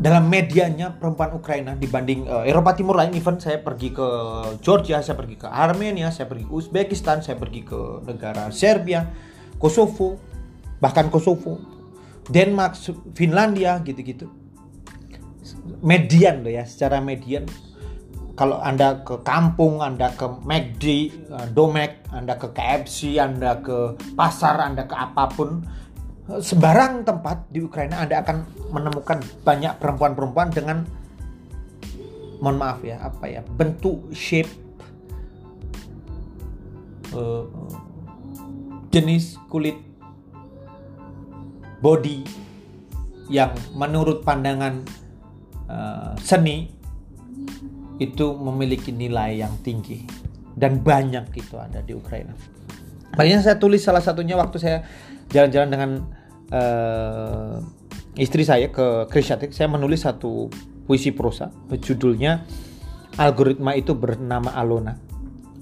[0.00, 4.08] dalam medianya perempuan Ukraina dibanding uh, Eropa Timur lain even saya pergi ke
[4.64, 9.04] Georgia saya pergi ke Armenia saya pergi ke Uzbekistan saya pergi ke negara Serbia
[9.60, 10.16] Kosovo
[10.80, 11.79] bahkan Kosovo
[12.30, 12.78] Denmark,
[13.18, 14.30] Finlandia gitu-gitu.
[15.82, 17.44] Median loh ya, secara median.
[18.38, 24.62] Kalau Anda ke kampung, Anda ke McD, eh, Domek, Anda ke KFC, Anda ke pasar,
[24.62, 25.60] Anda ke apa pun,
[26.38, 30.86] sembarang tempat di Ukraina Anda akan menemukan banyak perempuan-perempuan dengan
[32.38, 34.48] mohon maaf ya, apa ya, bentuk shape
[37.12, 37.44] uh,
[38.94, 39.89] jenis kulit
[41.80, 42.24] body
[43.32, 44.84] yang menurut pandangan
[45.68, 46.68] uh, seni
[48.00, 50.04] itu memiliki nilai yang tinggi
[50.56, 52.32] dan banyak itu ada di Ukraina.
[53.16, 54.78] Makanya saya tulis salah satunya waktu saya
[55.30, 55.90] jalan-jalan dengan
[56.52, 57.60] uh,
[58.16, 60.50] istri saya ke Krisyatik, saya menulis satu
[60.84, 62.42] puisi prosa, judulnya
[63.18, 64.94] Algoritma itu bernama Alona.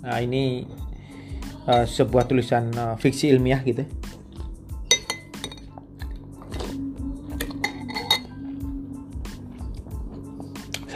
[0.05, 0.65] Nah ini
[1.69, 3.85] uh, sebuah tulisan uh, fiksi ilmiah gitu.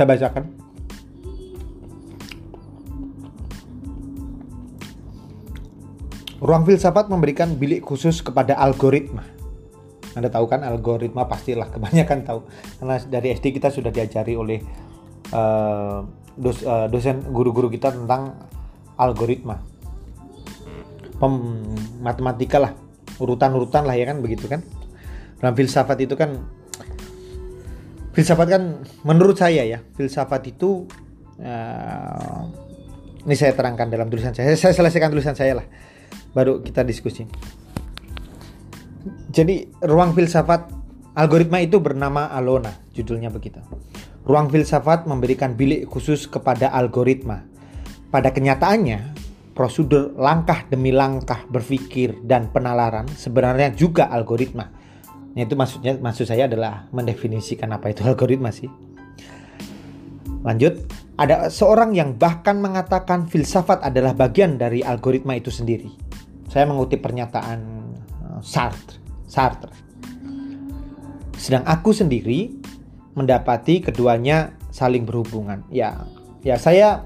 [0.03, 0.51] Saya bacakan.
[6.43, 9.23] Ruang filsafat memberikan bilik khusus kepada algoritma.
[10.19, 12.43] Anda tahu kan algoritma pastilah kebanyakan tahu
[12.83, 14.59] karena dari SD kita sudah diajari oleh
[15.31, 16.03] uh,
[16.35, 18.43] dos, uh, dosen guru-guru kita tentang
[18.99, 19.63] algoritma.
[21.15, 21.33] Pem,
[22.03, 22.75] matematika lah,
[23.23, 24.67] urutan-urutan lah ya kan begitu kan.
[25.39, 26.43] Dalam filsafat itu kan
[28.13, 28.63] filsafat kan
[29.09, 30.85] menurut saya ya filsafat itu
[31.41, 32.43] uh,
[33.23, 34.55] ini saya terangkan dalam tulisan saya.
[34.59, 35.67] Saya selesaikan tulisan saya lah
[36.35, 37.25] baru kita diskusi.
[39.33, 40.69] Jadi ruang filsafat
[41.17, 43.59] algoritma itu bernama Alona judulnya begitu.
[44.23, 47.43] Ruang filsafat memberikan bilik khusus kepada algoritma.
[48.13, 49.17] Pada kenyataannya
[49.57, 54.82] prosedur langkah demi langkah berpikir dan penalaran sebenarnya juga algoritma
[55.33, 58.69] Nah, itu maksudnya maksud saya adalah mendefinisikan apa itu algoritma sih.
[60.43, 60.85] Lanjut,
[61.17, 65.89] ada seorang yang bahkan mengatakan filsafat adalah bagian dari algoritma itu sendiri.
[66.51, 67.61] Saya mengutip pernyataan
[67.97, 68.99] eh, Sartre.
[69.25, 69.73] Sartre.
[71.39, 72.53] Sedang aku sendiri
[73.17, 75.65] mendapati keduanya saling berhubungan.
[75.69, 76.07] Ya,
[76.41, 77.05] ya saya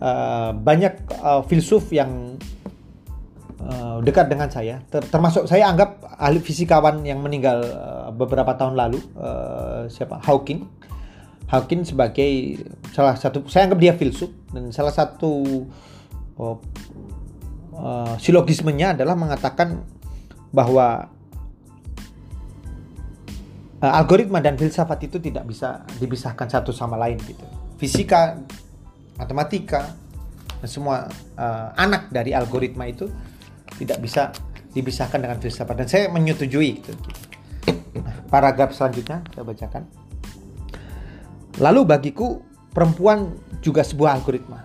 [0.00, 2.40] uh, banyak uh, filsuf yang
[3.62, 4.82] uh, dekat dengan saya.
[4.88, 10.20] Ter termasuk saya anggap ahli fisikawan yang meninggal uh, beberapa tahun lalu uh, siapa?
[10.24, 10.66] Hawking.
[11.46, 12.58] Hawking sebagai
[12.90, 15.62] salah satu saya anggap dia filsuf dan salah satu
[16.42, 16.56] uh,
[17.76, 19.86] uh, silogismenya adalah mengatakan
[20.50, 21.06] bahwa
[23.80, 27.46] uh, algoritma dan filsafat itu tidak bisa dipisahkan satu sama lain gitu.
[27.76, 28.40] Fisika
[29.20, 29.92] matematika
[30.64, 33.06] semua uh, anak dari algoritma itu
[33.76, 34.32] tidak bisa
[34.76, 36.92] dipisahkan dengan filsafat dan saya menyetujui itu.
[37.96, 39.82] Nah, paragraf selanjutnya saya bacakan.
[41.56, 42.44] Lalu bagiku
[42.76, 44.60] perempuan juga sebuah algoritma.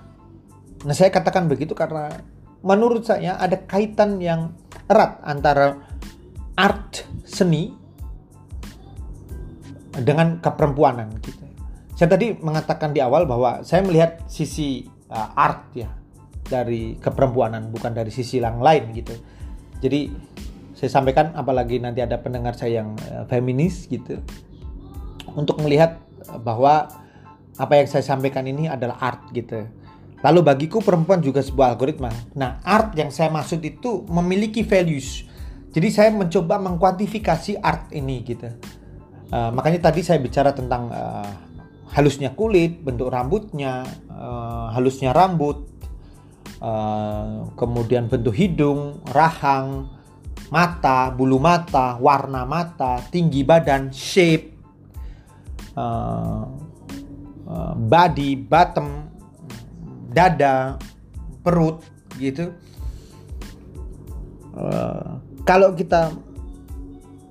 [0.84, 2.12] Nah, saya katakan begitu karena
[2.60, 4.52] menurut saya ada kaitan yang
[4.91, 5.80] erat antara
[6.60, 7.71] art seni
[9.95, 11.39] dengan keperempuanan gitu.
[11.95, 16.01] Saya tadi mengatakan di awal bahwa saya melihat sisi uh, art ya
[16.52, 19.16] dari keperempuanan bukan dari sisi yang lain gitu.
[19.80, 20.12] Jadi
[20.76, 24.20] saya sampaikan apalagi nanti ada pendengar saya yang uh, feminis gitu
[25.32, 26.04] untuk melihat
[26.44, 26.92] bahwa
[27.56, 29.64] apa yang saya sampaikan ini adalah art gitu.
[30.22, 32.12] Lalu bagiku perempuan juga sebuah algoritma.
[32.38, 35.26] Nah art yang saya maksud itu memiliki values.
[35.72, 38.52] Jadi saya mencoba mengkuantifikasi art ini gitu.
[39.32, 41.32] Uh, makanya tadi saya bicara tentang uh,
[41.96, 45.71] halusnya kulit, bentuk rambutnya, uh, halusnya rambut,
[46.62, 49.89] uh, kemudian bentuk hidung, rahang,
[50.54, 54.54] mata, bulu mata, warna mata, tinggi badan, shape,
[55.76, 56.45] uh,
[57.76, 59.10] body, bottom,
[60.13, 60.78] dada,
[61.41, 61.82] perut,
[62.21, 62.54] gitu.
[64.54, 66.13] Uh, kalau kita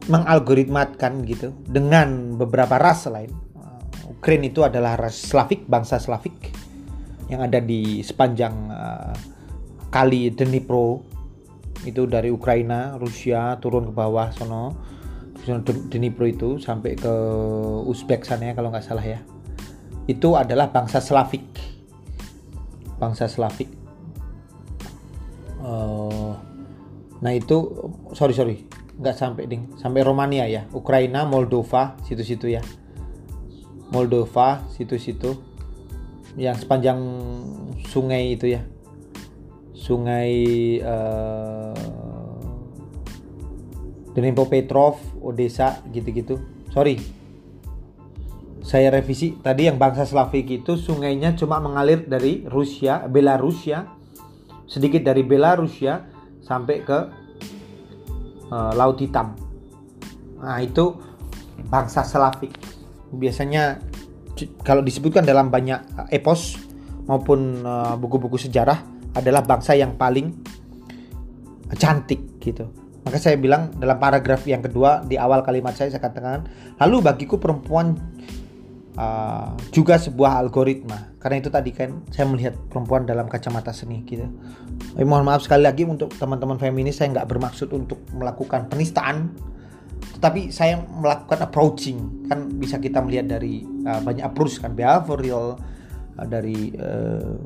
[0.08, 3.30] mengalgoritmatkan gitu dengan beberapa ras lain
[4.20, 6.59] Ukraine itu adalah ras Slavik, bangsa Slavik
[7.30, 9.14] yang ada di sepanjang uh,
[9.94, 11.06] kali Dnipro
[11.86, 14.76] itu dari Ukraina, Rusia turun ke bawah sono
[15.64, 17.14] Dnipro itu sampai ke
[17.88, 19.22] Uzbek sana ya kalau nggak salah ya.
[20.04, 21.46] Itu adalah bangsa Slavik.
[23.00, 23.70] Bangsa Slavik.
[25.64, 26.36] Uh,
[27.20, 27.68] nah itu
[28.16, 28.64] sorry sorry
[29.00, 32.64] nggak sampai ding sampai Romania ya Ukraina Moldova situ-situ ya
[33.92, 35.49] Moldova situ-situ
[36.38, 37.00] yang sepanjang
[37.90, 38.62] sungai itu ya.
[39.74, 40.32] Sungai
[40.84, 41.74] uh,
[44.14, 46.38] Dnipro Petrov Odessa gitu-gitu.
[46.70, 46.98] Sorry.
[48.60, 53.88] Saya revisi tadi yang bangsa Slavik itu sungainya cuma mengalir dari Rusia Belarusia
[54.70, 56.06] sedikit dari Belarusia
[56.38, 56.98] sampai ke
[58.54, 59.34] uh, Laut Hitam.
[60.38, 60.94] Nah itu
[61.66, 62.54] bangsa Slavik.
[63.10, 63.89] Biasanya
[64.62, 66.56] kalau disebutkan dalam banyak epos
[67.10, 68.78] maupun eh, buku-buku uh, sejarah
[69.18, 70.30] adalah bangsa yang paling
[71.74, 72.70] cantik gitu.
[73.02, 76.46] Maka saya bilang dalam paragraf yang kedua di awal kalimat saya saya katakan,
[76.78, 77.96] lalu bagiku perempuan
[78.94, 81.16] uh, juga sebuah algoritma.
[81.16, 84.28] Karena itu tadi kan saya melihat perempuan dalam kacamata seni gitu.
[84.94, 89.32] Eh, mohon maaf sekali lagi untuk teman-teman feminis saya nggak bermaksud untuk melakukan penistaan
[90.00, 92.28] tetapi saya melakukan approaching.
[92.28, 94.76] Kan bisa kita melihat dari uh, banyak approach kan.
[94.76, 95.56] Behavioral
[96.16, 97.38] uh, dari uh,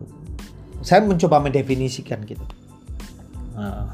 [0.84, 2.44] saya mencoba mendefinisikan gitu.
[3.54, 3.88] Uh,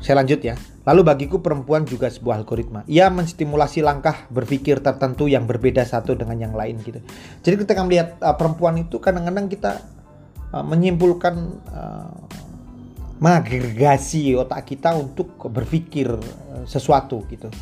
[0.00, 0.56] saya lanjut ya.
[0.88, 2.82] Lalu bagiku perempuan juga sebuah algoritma.
[2.88, 6.98] Ia menstimulasi langkah berpikir tertentu yang berbeda satu dengan yang lain gitu.
[7.44, 9.78] Jadi ketika melihat uh, perempuan itu kadang-kadang kita
[10.50, 11.34] uh, menyimpulkan
[11.70, 12.10] uh,
[13.20, 17.52] mengagregasi otak kita untuk berpikir eh, sesuatu gitu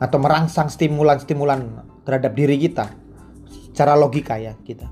[0.00, 2.88] atau merangsang stimulan-stimulan terhadap diri kita
[3.72, 4.88] secara logika ya kita.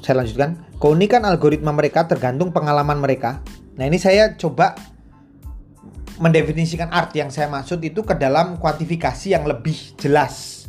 [0.00, 0.72] Saya lanjutkan.
[0.80, 3.44] Keunikan algoritma mereka tergantung pengalaman mereka.
[3.76, 4.72] Nah ini saya coba
[6.16, 10.64] mendefinisikan art yang saya maksud itu ke dalam kuantifikasi yang lebih jelas,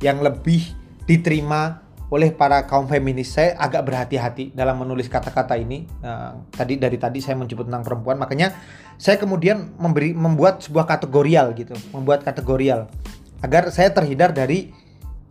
[0.00, 0.72] yang lebih
[1.04, 1.81] diterima
[2.12, 5.88] oleh para kaum feminis saya agak berhati-hati dalam menulis kata-kata ini.
[6.04, 8.20] Uh, tadi dari tadi saya menyebut tentang perempuan.
[8.20, 8.52] Makanya
[9.00, 11.72] saya kemudian memberi membuat sebuah kategorial gitu.
[11.96, 12.92] Membuat kategorial.
[13.40, 14.76] Agar saya terhindar dari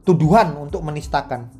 [0.01, 1.53] tuduhan untuk menistakan.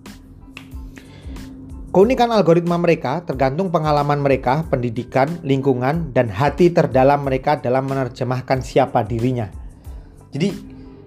[1.94, 9.06] Keunikan algoritma mereka tergantung pengalaman mereka, pendidikan, lingkungan, dan hati terdalam mereka dalam menerjemahkan siapa
[9.06, 9.54] dirinya.
[10.34, 10.50] Jadi,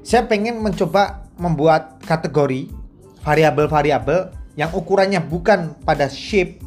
[0.07, 2.84] saya pengen mencoba membuat kategori
[3.24, 6.60] variabel-variabel yang ukurannya bukan pada shape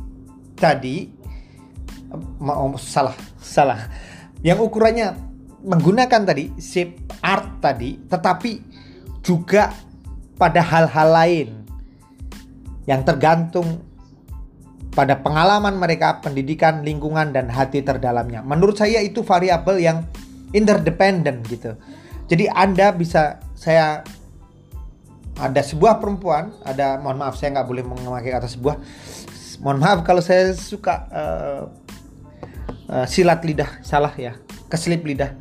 [0.58, 1.14] tadi
[2.42, 3.88] oh, salah salah
[4.42, 5.14] yang ukurannya
[5.64, 8.52] menggunakan tadi shape art tadi tetapi
[9.22, 9.72] juga
[10.36, 11.50] pada hal-hal lain
[12.88, 13.84] yang tergantung
[14.98, 18.42] pada pengalaman mereka, pendidikan, lingkungan dan hati terdalamnya.
[18.42, 19.98] Menurut saya itu variabel yang
[20.58, 21.78] interdependent gitu.
[22.26, 24.02] Jadi Anda bisa saya
[25.38, 28.76] ada sebuah perempuan ada mohon maaf saya nggak boleh memakai kata sebuah.
[29.62, 31.64] Mohon maaf kalau saya suka uh,
[32.90, 34.38] uh, silat lidah salah ya
[34.70, 35.38] keselip lidah.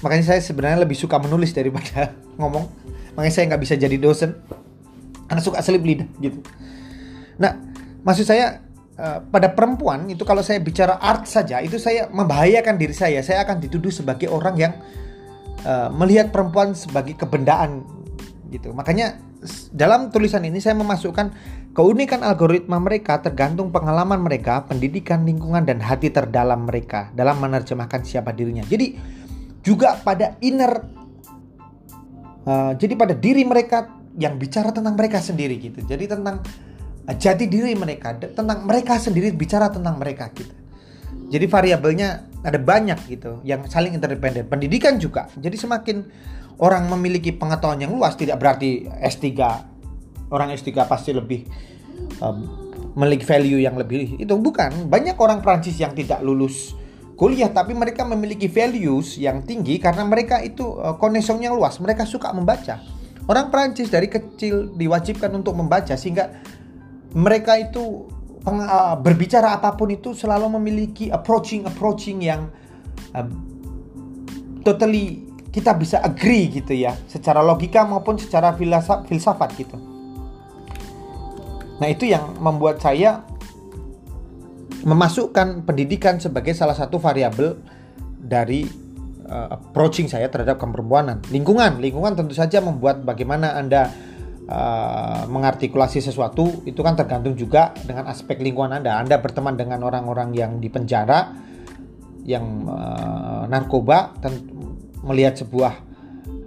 [0.00, 2.70] Makanya saya sebenarnya lebih suka menulis daripada ngomong.
[3.18, 4.38] Makanya saya nggak bisa jadi dosen.
[5.26, 6.38] Karena suka selip lidah gitu.
[7.42, 7.58] Nah
[8.06, 8.62] maksud saya
[8.98, 13.18] uh, pada perempuan itu kalau saya bicara art saja itu saya membahayakan diri saya.
[13.22, 14.72] Saya akan dituduh sebagai orang yang
[15.66, 17.82] uh, melihat perempuan sebagai kebendaan
[18.50, 18.74] gitu.
[18.74, 19.29] Makanya
[19.72, 21.32] dalam tulisan ini saya memasukkan
[21.72, 28.36] keunikan algoritma mereka tergantung pengalaman mereka, pendidikan, lingkungan, dan hati terdalam mereka dalam menerjemahkan siapa
[28.36, 28.60] dirinya.
[28.68, 29.00] Jadi
[29.64, 30.72] juga pada inner,
[32.44, 33.88] uh, jadi pada diri mereka
[34.20, 35.80] yang bicara tentang mereka sendiri gitu.
[35.88, 36.44] Jadi tentang
[37.08, 40.52] uh, jati diri mereka, tentang mereka sendiri bicara tentang mereka gitu.
[41.30, 44.50] Jadi variabelnya ada banyak gitu yang saling interdependen.
[44.50, 45.30] Pendidikan juga.
[45.38, 45.96] Jadi semakin
[46.60, 49.26] orang memiliki pengetahuan yang luas tidak berarti S3
[50.30, 51.42] orang S3 pasti lebih
[52.22, 52.38] um,
[52.94, 54.18] memiliki value yang lebih.
[54.18, 54.86] Itu bukan.
[54.90, 56.74] Banyak orang Prancis yang tidak lulus
[57.18, 60.96] kuliah tapi mereka memiliki values yang tinggi karena mereka itu uh,
[61.38, 61.76] yang luas.
[61.78, 62.80] Mereka suka membaca.
[63.28, 66.34] Orang Prancis dari kecil diwajibkan untuk membaca sehingga
[67.14, 68.08] mereka itu
[68.42, 72.50] peng, uh, berbicara apa pun itu selalu memiliki approaching approaching yang
[73.14, 73.26] uh,
[74.66, 78.54] totally kita bisa agree gitu ya secara logika maupun secara
[79.06, 79.76] filsafat gitu.
[81.82, 83.26] Nah itu yang membuat saya
[84.86, 87.58] memasukkan pendidikan sebagai salah satu variabel
[88.20, 88.64] dari
[89.26, 91.20] uh, approaching saya terhadap keperempuanan.
[91.28, 93.92] Lingkungan, lingkungan tentu saja membuat bagaimana anda
[94.48, 98.96] uh, mengartikulasi sesuatu itu kan tergantung juga dengan aspek lingkungan anda.
[99.00, 101.32] Anda berteman dengan orang-orang yang di penjara,
[102.24, 104.59] yang uh, narkoba, tentu
[105.04, 105.74] melihat sebuah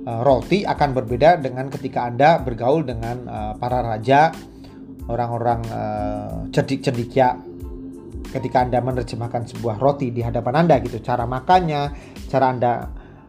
[0.05, 4.33] uh, roti akan berbeda dengan ketika Anda bergaul dengan uh, para raja,
[5.09, 7.13] orang-orang uh, cerdik-cerdik
[8.33, 10.97] ketika Anda menerjemahkan sebuah roti di hadapan Anda gitu.
[11.05, 11.93] Cara makannya,
[12.25, 12.73] cara Anda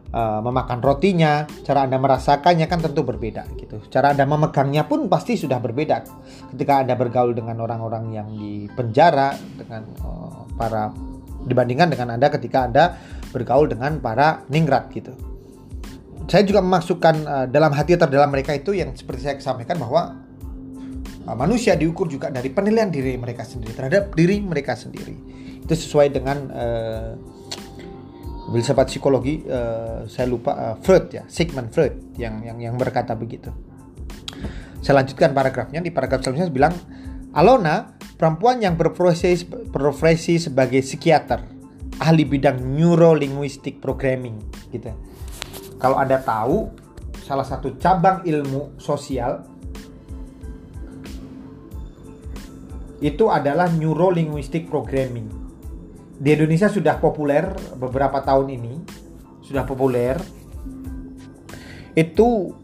[0.09, 3.85] uh, memakan rotinya, cara Anda merasakannya kan tentu berbeda gitu.
[3.93, 6.01] Cara Anda memegangnya pun pasti sudah berbeda
[6.55, 10.89] ketika Anda bergaul dengan orang-orang yang di penjara dengan uh, para
[11.45, 12.85] dibandingkan dengan Anda ketika Anda
[13.35, 15.11] bergaul dengan para ningrat gitu.
[16.31, 20.15] Saya juga memasukkan uh, dalam hati terdalam mereka itu yang seperti saya sampaikan bahwa
[21.27, 25.13] uh, manusia diukur juga dari penilaian diri mereka sendiri terhadap diri mereka sendiri.
[25.67, 27.11] Itu sesuai dengan uh,
[28.49, 33.51] filsafat psikologi uh, saya lupa uh, Freud ya, Sigmund Freud yang yang yang berkata begitu.
[34.81, 36.73] Saya lanjutkan paragrafnya di paragraf selanjutnya bilang
[37.33, 41.54] Alona perempuan yang berprofesi profesi sebagai psikiater
[41.99, 44.39] ahli bidang neurolinguistic programming
[44.71, 44.91] gitu.
[45.79, 46.71] Kalau Anda tahu
[47.23, 49.43] salah satu cabang ilmu sosial
[53.03, 55.27] itu adalah neurolinguistic programming.
[56.15, 57.43] Di Indonesia sudah populer
[57.75, 58.73] beberapa tahun ini,
[59.43, 60.15] sudah populer.
[61.91, 62.55] Itu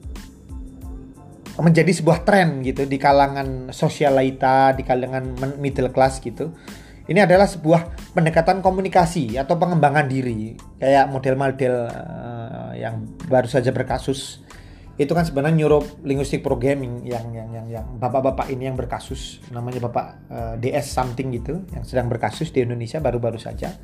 [1.59, 6.55] menjadi sebuah tren gitu di kalangan sosialita, di kalangan middle class gitu
[7.11, 10.55] ini adalah sebuah pendekatan komunikasi atau pengembangan diri.
[10.79, 14.39] Kayak model-model uh, yang baru saja berkasus.
[14.95, 19.43] Itu kan sebenarnya neuro linguistic programming yang yang yang yang bapak-bapak ini yang berkasus.
[19.51, 23.75] Namanya bapak uh, eh, DS something gitu yang sedang berkasus di Indonesia baru-baru saja.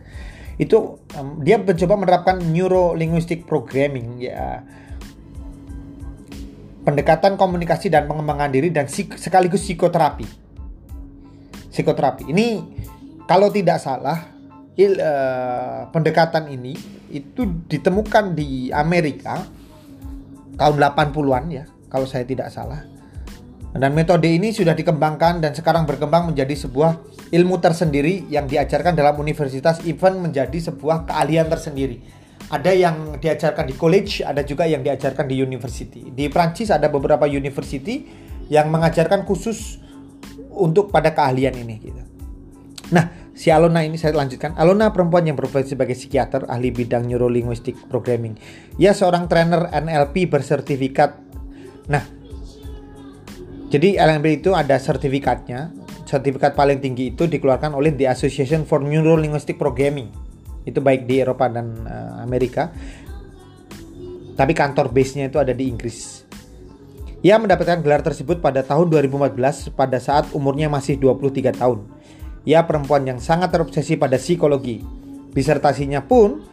[0.55, 4.63] Itu um, dia mencoba menerapkan neuro linguistic programming ya.
[6.87, 10.23] Pendekatan komunikasi dan pengembangan diri dan sekaligus psikoterapi.
[11.75, 12.31] Psikoterapi.
[12.31, 12.76] Ini
[13.27, 14.31] kalau tidak salah
[14.79, 16.73] il, uh, pendekatan ini
[17.11, 19.43] itu ditemukan di Amerika
[20.55, 22.87] tahun 80-an ya kalau saya tidak salah.
[23.77, 26.97] Dan metode ini sudah dikembangkan dan sekarang berkembang menjadi sebuah
[27.29, 32.01] ilmu tersendiri yang diajarkan dalam universitas even menjadi sebuah keahlian tersendiri.
[32.47, 36.09] Ada yang diajarkan di college ada juga yang diajarkan di university.
[36.09, 38.07] Di Prancis ada beberapa university
[38.47, 39.83] yang mengajarkan khusus
[40.55, 42.06] untuk pada keahlian ini gitu
[42.87, 44.55] Nah, si Alona ini saya lanjutkan.
[44.55, 48.39] Alona perempuan yang berprofesi sebagai psikiater, ahli bidang neurolinguistic programming.
[48.79, 51.19] Ia seorang trainer NLP bersertifikat.
[51.91, 52.03] Nah,
[53.67, 55.75] jadi NLP itu ada sertifikatnya.
[56.07, 60.07] Sertifikat paling tinggi itu dikeluarkan oleh the Association for Neurolinguistic Programming.
[60.63, 62.71] Itu baik di Eropa dan uh, Amerika.
[64.39, 66.23] Tapi kantor base-nya itu ada di Inggris.
[67.27, 71.96] Ia mendapatkan gelar tersebut pada tahun 2014 pada saat umurnya masih 23 tahun.
[72.47, 74.79] Ia perempuan yang sangat terobsesi pada psikologi.
[75.35, 76.47] Disertasinya pun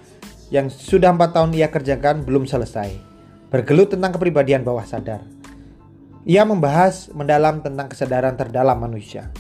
[0.51, 2.99] yang sudah empat tahun ia kerjakan belum selesai.
[3.47, 5.23] Bergelut tentang kepribadian bawah sadar.
[6.27, 9.31] Ia membahas mendalam tentang kesadaran terdalam manusia.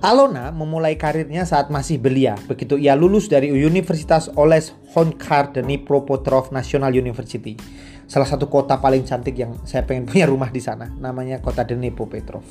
[0.00, 2.40] Alona memulai karirnya saat masih belia.
[2.48, 7.60] Begitu ia lulus dari Universitas Oles Honkar Dnipropetrov National University.
[8.08, 10.88] Salah satu kota paling cantik yang saya pengen punya rumah di sana.
[10.88, 12.44] Namanya kota Dnipropetrov.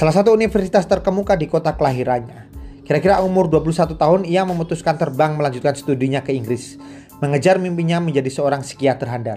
[0.00, 2.48] Salah satu universitas terkemuka di kota kelahirannya.
[2.88, 6.80] Kira-kira umur 21 tahun ia memutuskan terbang melanjutkan studinya ke Inggris,
[7.20, 9.36] mengejar mimpinya menjadi seorang psikiater handal.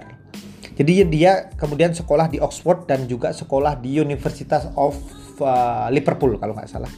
[0.72, 4.96] Jadi dia kemudian sekolah di Oxford dan juga sekolah di Universitas of
[5.44, 6.88] uh, Liverpool kalau nggak salah.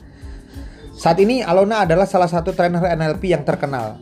[0.94, 3.98] Saat ini Alona adalah salah satu trainer NLP yang terkenal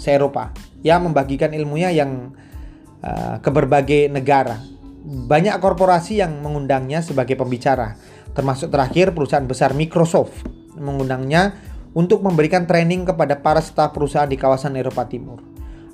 [0.00, 2.32] se-Eropa yang membagikan ilmunya yang
[3.04, 4.56] uh, ke berbagai negara.
[5.04, 7.92] Banyak korporasi yang mengundangnya sebagai pembicara
[8.32, 10.44] termasuk terakhir perusahaan besar Microsoft
[10.76, 11.56] mengundangnya
[11.92, 15.40] untuk memberikan training kepada para staf perusahaan di kawasan Eropa Timur.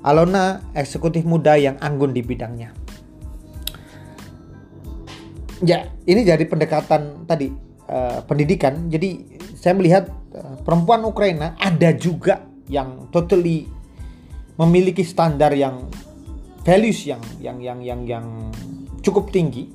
[0.07, 2.71] Alona eksekutif muda yang anggun di bidangnya.
[5.67, 7.51] Ya, ini jadi pendekatan tadi
[7.91, 8.87] uh, pendidikan.
[8.87, 9.27] Jadi
[9.59, 10.07] saya melihat
[10.39, 13.67] uh, perempuan Ukraina ada juga yang totally
[14.55, 15.91] memiliki standar yang
[16.63, 18.27] values yang yang yang yang yang
[19.03, 19.67] cukup tinggi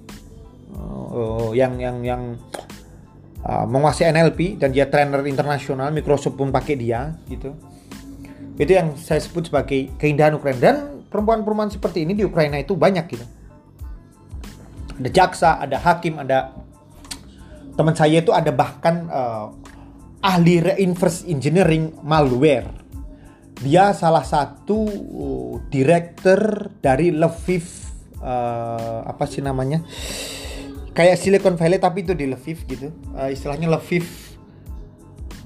[0.94, 2.22] uh, yang yang yang
[3.44, 7.54] uh, menguasai NLP dan dia trainer internasional Microsoft pun pakai dia gitu.
[8.54, 10.60] Itu yang saya sebut sebagai keindahan Ukraina.
[10.62, 10.76] Dan
[11.10, 13.26] perempuan-perempuan seperti ini di Ukraina itu banyak gitu.
[15.02, 16.54] Ada jaksa ada hakim ada
[17.74, 19.50] teman saya itu ada bahkan uh,
[20.22, 22.70] ahli reinforce engineering malware.
[23.58, 27.66] Dia salah satu uh, director dari Lviv
[28.22, 29.82] uh, apa sih namanya
[30.94, 32.94] kayak Silicon Valley tapi itu di Lviv gitu.
[33.14, 34.06] Uh, istilahnya Lviv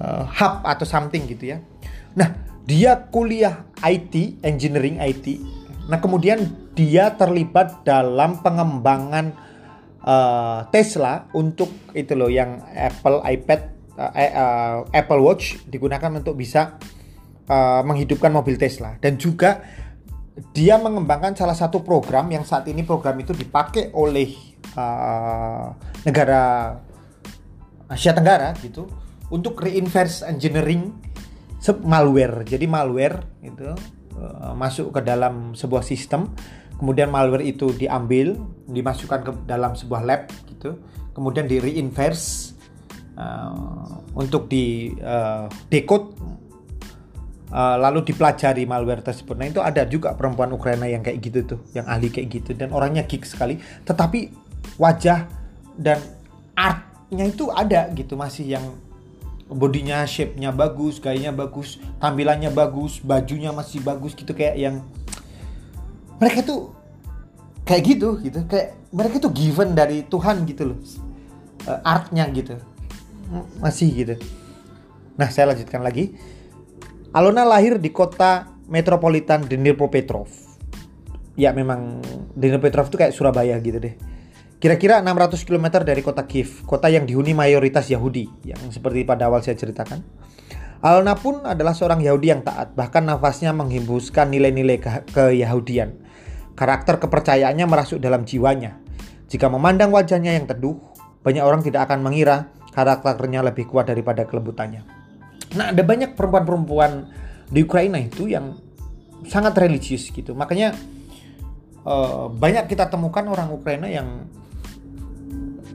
[0.00, 1.58] uh, hub atau something gitu ya.
[2.14, 5.40] Nah dia kuliah IT engineering IT
[5.88, 6.44] nah kemudian
[6.76, 9.32] dia terlibat dalam pengembangan
[10.04, 13.60] uh, Tesla untuk itu loh yang Apple iPad
[13.96, 16.76] uh, uh, Apple Watch digunakan untuk bisa
[17.48, 19.00] uh, menghidupkan mobil Tesla.
[19.00, 19.64] Dan juga
[20.54, 24.30] dia mengembangkan salah satu program yang saat ini program itu dipakai oleh
[24.78, 25.74] uh,
[26.06, 26.74] negara
[27.88, 28.86] Asia Tenggara gitu
[29.32, 30.94] untuk reinverse engineering
[31.82, 32.46] malware.
[32.46, 33.66] Jadi malware itu
[34.16, 36.30] uh, masuk ke dalam sebuah sistem,
[36.78, 38.38] kemudian malware itu diambil,
[38.70, 40.78] dimasukkan ke dalam sebuah lab gitu,
[41.12, 42.54] kemudian di reinverse
[43.18, 46.14] uh, untuk di uh, decode
[47.52, 49.36] uh, lalu dipelajari malware tersebut.
[49.38, 52.72] Nah itu ada juga perempuan Ukraina yang kayak gitu tuh, yang ahli kayak gitu dan
[52.72, 53.60] orangnya geek sekali.
[53.84, 54.30] Tetapi
[54.80, 55.28] wajah
[55.78, 55.98] dan
[56.54, 58.64] artnya itu ada gitu masih yang
[59.48, 64.84] bodinya shape-nya bagus, gayanya bagus, tampilannya bagus, bajunya masih bagus gitu kayak yang
[66.18, 66.74] mereka tuh
[67.68, 70.78] kayak gitu gitu kayak mereka tuh given dari Tuhan gitu loh
[71.68, 72.56] uh, artnya gitu
[73.60, 74.14] masih gitu
[75.20, 76.16] nah saya lanjutkan lagi
[77.16, 80.60] Alona lahir di kota metropolitan Dnipropetrovsk
[81.38, 82.04] ya memang
[82.36, 83.94] Dnipropetrovsk itu kayak Surabaya gitu deh
[84.58, 89.38] Kira-kira 600 km dari kota Kiev, kota yang dihuni mayoritas Yahudi, yang seperti pada awal
[89.38, 90.02] saya ceritakan.
[90.82, 95.94] Alna pun adalah seorang Yahudi yang taat, bahkan nafasnya menghembuskan nilai-nilai ke keyahudian.
[96.58, 98.82] Karakter kepercayaannya merasuk dalam jiwanya.
[99.30, 100.74] Jika memandang wajahnya yang teduh,
[101.22, 104.97] banyak orang tidak akan mengira karakternya lebih kuat daripada kelembutannya.
[105.56, 107.08] Nah, ada banyak perempuan-perempuan
[107.48, 108.58] di Ukraina itu yang
[109.24, 110.36] sangat religius gitu.
[110.36, 110.76] Makanya
[111.88, 114.28] uh, banyak kita temukan orang Ukraina yang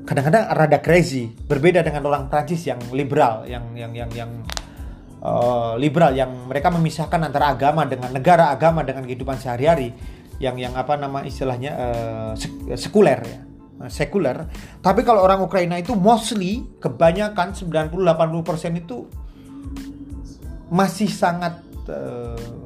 [0.03, 4.31] kadang-kadang rada crazy berbeda dengan orang Prancis yang liberal yang yang yang yang
[5.23, 9.95] uh, liberal yang mereka memisahkan antara agama dengan negara agama dengan kehidupan sehari-hari
[10.43, 12.31] yang yang apa nama istilahnya uh,
[12.75, 13.39] sekuler ya
[13.87, 14.47] sekuler
[14.83, 19.07] tapi kalau orang Ukraina itu mostly kebanyakan 90-80% itu
[20.73, 22.63] masih sangat uh,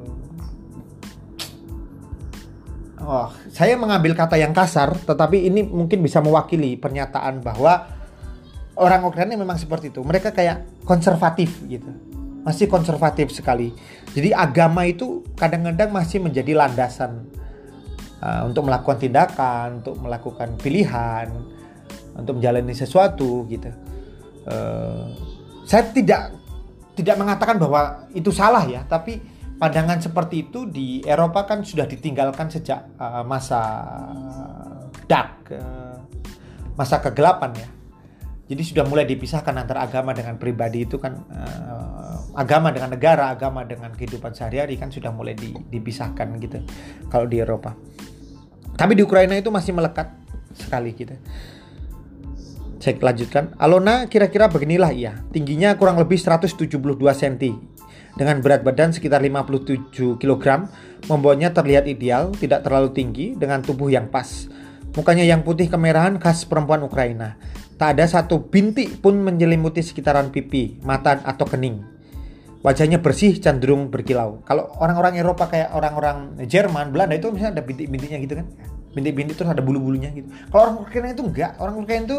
[3.04, 7.84] oh, saya mengambil kata yang kasar, tetapi ini mungkin bisa mewakili pernyataan bahwa
[8.80, 10.00] orang Ukraina memang seperti itu.
[10.00, 11.92] Mereka kayak konservatif gitu.
[12.48, 13.76] Masih konservatif sekali.
[14.16, 17.28] Jadi agama itu kadang-kadang masih menjadi landasan
[18.24, 21.28] uh, untuk melakukan tindakan, untuk melakukan pilihan,
[22.16, 23.68] untuk menjalani sesuatu gitu.
[24.48, 25.12] Uh,
[25.68, 26.37] saya tidak
[26.98, 29.22] tidak mengatakan bahwa itu salah ya, tapi
[29.62, 33.62] pandangan seperti itu di Eropa kan sudah ditinggalkan sejak uh, masa
[35.06, 36.02] dark, uh,
[36.74, 37.68] masa kegelapan ya.
[38.48, 43.62] Jadi sudah mulai dipisahkan antara agama dengan pribadi itu kan uh, agama dengan negara, agama
[43.62, 46.58] dengan kehidupan sehari-hari kan sudah mulai di, dipisahkan gitu
[47.12, 47.76] kalau di Eropa.
[48.74, 50.10] Tapi di Ukraina itu masih melekat
[50.56, 51.14] sekali gitu.
[52.88, 53.52] Saya lanjutkan.
[53.60, 55.20] Alona kira-kira beginilah ia.
[55.28, 57.36] Tingginya kurang lebih 172 cm
[58.16, 60.72] dengan berat badan sekitar 57 kg,
[61.04, 64.48] membuatnya terlihat ideal, tidak terlalu tinggi, dengan tubuh yang pas.
[64.96, 67.36] Mukanya yang putih kemerahan khas perempuan Ukraina.
[67.76, 71.84] Tak ada satu bintik pun menyelimuti sekitaran pipi, mata, atau kening.
[72.64, 74.40] Wajahnya bersih, cenderung berkilau.
[74.48, 78.48] Kalau orang-orang Eropa kayak orang-orang Jerman, Belanda itu misalnya ada bintik-bintiknya gitu kan.
[78.96, 80.32] Bintik-bintik terus ada bulu-bulunya gitu.
[80.48, 81.52] Kalau orang Ukraina itu enggak.
[81.60, 82.18] Orang Ukraina itu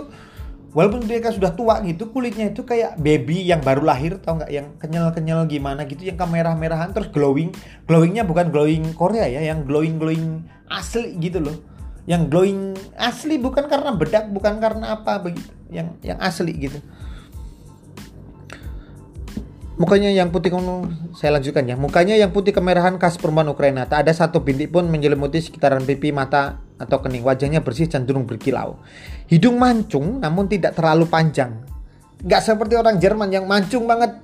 [0.71, 4.51] walaupun mereka sudah tua gitu kulitnya itu kayak baby yang baru lahir tau nggak?
[4.51, 7.49] Yang kenyal-kenyal gimana gitu yang kemerah-merahan terus glowing.
[7.89, 11.57] Glowingnya bukan glowing Korea ya yang glowing glowing asli gitu loh.
[12.09, 15.51] Yang glowing asli bukan karena bedak bukan karena apa begitu.
[15.69, 16.81] Yang yang asli gitu
[19.79, 20.51] Mukanya yang putih
[21.15, 21.79] saya lanjutkan ya.
[21.79, 23.87] Mukanya yang putih kemerahan khas perempuan Ukraina.
[23.87, 27.23] Tak ada satu bintik pun menyelimuti sekitaran pipi, mata atau kening.
[27.23, 28.83] Wajahnya bersih cenderung berkilau.
[29.31, 31.63] Hidung mancung namun tidak terlalu panjang.
[32.27, 34.19] Gak seperti orang Jerman yang mancung banget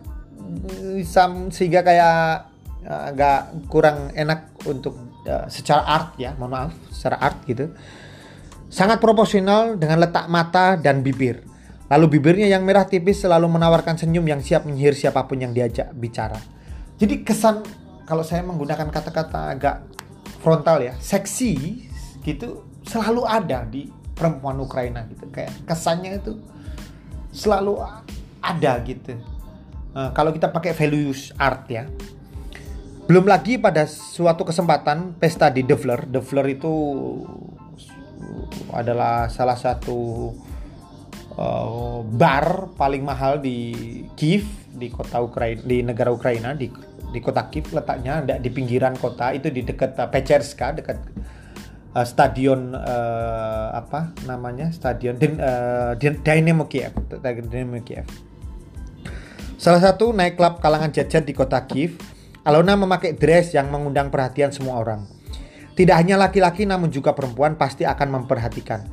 [1.55, 2.51] sehingga kayak
[2.85, 4.93] agak kurang enak untuk
[5.23, 7.71] uh, secara art ya, mohon maaf, secara art gitu.
[8.67, 11.54] Sangat proporsional dengan letak mata dan bibir.
[11.85, 15.93] Lalu bibirnya yang merah tipis selalu menawarkan senyum yang siap menyihir siapa pun yang diajak
[15.93, 16.41] bicara.
[16.97, 17.61] Jadi kesan
[18.09, 19.85] kalau saya menggunakan kata-kata agak
[20.41, 21.85] frontal ya, seksi
[22.25, 23.85] gitu selalu ada di
[24.17, 25.29] perempuan Ukraina gitu.
[25.29, 26.41] Kayak kesannya itu
[27.29, 27.77] selalu
[28.41, 29.13] ada gitu.
[29.93, 31.85] Nah, kalau kita pakai values art ya.
[33.05, 36.09] Belum lagi pada suatu kesempatan pesta di Devler.
[36.09, 36.73] Devler itu
[38.73, 40.33] adalah salah satu
[41.39, 43.71] uh, bar paling mahal di
[44.15, 46.67] Kiev di kota Ukraina di negara Ukraina di
[47.11, 50.99] di kota Kiev letaknya di pinggiran kota itu di dekat uh, Pecherska dekat
[51.95, 55.15] uh, stadion uh, apa namanya stadion
[55.99, 56.91] Dynamo Kiev
[57.23, 58.07] Dynamo Kiev.
[59.55, 61.95] Salah satu klub kalangan jajan di kota Kiev
[62.45, 65.09] Alona memakai dress yang mengundang perhatian semua orang.
[65.73, 68.85] Tidak hanya laki-laki namun juga perempuan pasti akan memperhatikan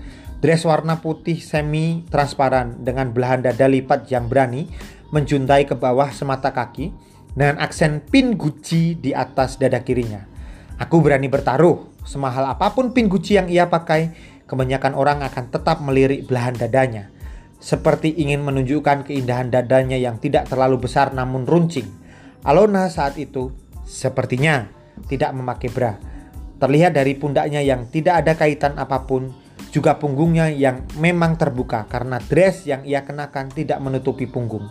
[0.43, 4.67] Dress warna putih semi transparan dengan belahan dada lipat yang berani
[5.15, 6.91] menjuntai ke bawah semata kaki
[7.31, 10.27] dengan aksen pin Gucci di atas dada kirinya.
[10.83, 14.11] Aku berani bertaruh, semahal apa pun pin Gucci yang ia pakai,
[14.51, 17.15] kebanyakan orang akan tetap melirik belahan dadanya.
[17.63, 21.87] Seperti ingin menunjukkan keindahan dadanya yang tidak terlalu besar namun runcing.
[22.43, 23.55] Alona saat itu
[23.87, 24.67] sepertinya
[25.07, 26.03] tidak memakai bra.
[26.59, 29.42] Terlihat dari pundaknya yang tidak ada kaitan apa pun
[29.73, 34.69] juga punggungnya yang memang terbuka karena dress yang ia kenakan tidak menutupi punggung.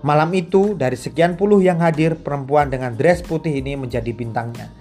[0.00, 4.72] Malam itu, dari sekian puluh yang hadir, perempuan dengan dress putih ini menjadi bintangnya.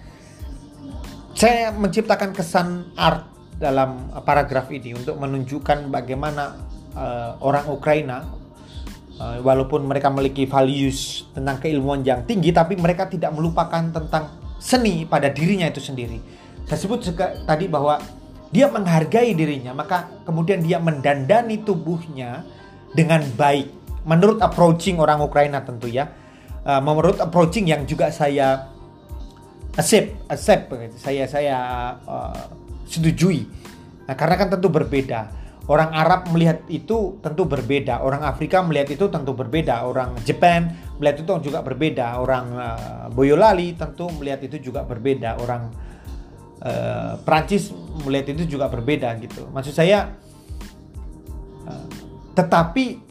[1.35, 3.27] Saya menciptakan kesan art
[3.59, 6.55] dalam paragraf ini untuk menunjukkan bagaimana
[6.95, 8.27] uh, orang Ukraina
[9.19, 15.07] uh, walaupun mereka memiliki values tentang keilmuan yang tinggi tapi mereka tidak melupakan tentang seni
[15.07, 16.19] pada dirinya itu sendiri.
[16.67, 16.99] Saya sebut
[17.47, 17.99] tadi bahwa
[18.53, 22.45] dia menghargai dirinya, maka kemudian dia mendandani tubuhnya
[22.93, 23.73] dengan baik.
[24.05, 26.05] Menurut approaching orang Ukraina tentu ya.
[26.61, 28.71] Uh, menurut approaching yang juga saya
[29.73, 30.69] accept, accept
[31.01, 31.57] saya saya
[32.05, 32.45] uh,
[32.85, 33.49] setujui.
[34.05, 35.43] Nah, karena kan tentu berbeda.
[35.63, 41.23] Orang Arab melihat itu tentu berbeda, orang Afrika melihat itu tentu berbeda, orang Jepang melihat
[41.23, 45.71] itu juga berbeda, orang uh, Boyolali tentu melihat itu juga berbeda, orang
[46.63, 47.69] uh, Prancis
[48.07, 49.47] melihat itu juga berbeda gitu.
[49.51, 50.15] Maksud saya,
[51.67, 51.87] uh,
[52.33, 53.03] tetapi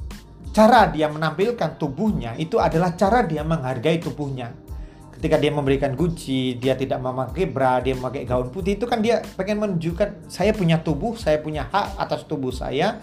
[0.52, 4.52] cara dia menampilkan tubuhnya itu adalah cara dia menghargai tubuhnya.
[5.16, 9.22] Ketika dia memberikan Gucci, dia tidak memakai bra, dia memakai gaun putih itu kan dia
[9.38, 12.98] pengen menunjukkan saya punya tubuh, saya punya hak atas tubuh saya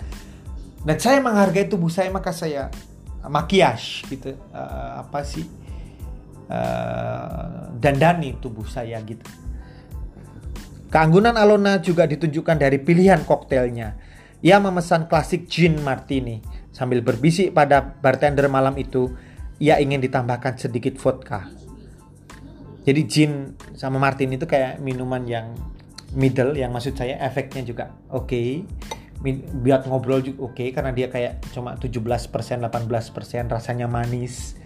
[0.84, 2.72] dan saya menghargai tubuh saya maka saya
[3.28, 5.44] makias gitu uh, apa sih
[6.48, 9.24] uh, dandani tubuh saya gitu
[10.90, 13.94] Keanggunan Alona juga ditunjukkan dari pilihan koktailnya.
[14.42, 16.42] Ia memesan klasik gin martini.
[16.74, 19.14] Sambil berbisik pada bartender malam itu,
[19.62, 21.46] ia ingin ditambahkan sedikit vodka.
[22.90, 25.54] Jadi gin sama martini itu kayak minuman yang
[26.18, 28.26] middle, yang maksud saya efeknya juga oke.
[28.26, 28.50] Okay.
[29.62, 32.72] Buat ngobrol juga oke okay, karena dia kayak cuma 17%, 18%
[33.52, 34.59] rasanya manis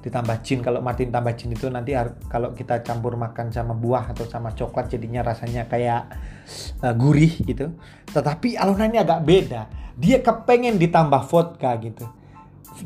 [0.00, 1.92] ditambah gin kalau Martin tambah gin itu nanti
[2.32, 6.08] kalau kita campur makan sama buah atau sama coklat jadinya rasanya kayak
[6.80, 7.76] uh, gurih gitu.
[8.08, 9.62] Tetapi Alona ini agak beda.
[10.00, 12.08] Dia kepengen ditambah vodka gitu.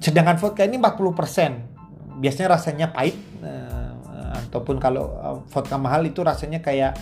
[0.03, 3.15] Sedangkan vodka ini 40% biasanya rasanya pahit
[3.47, 3.95] uh,
[4.51, 6.99] ataupun kalau uh, vodka mahal itu rasanya kayak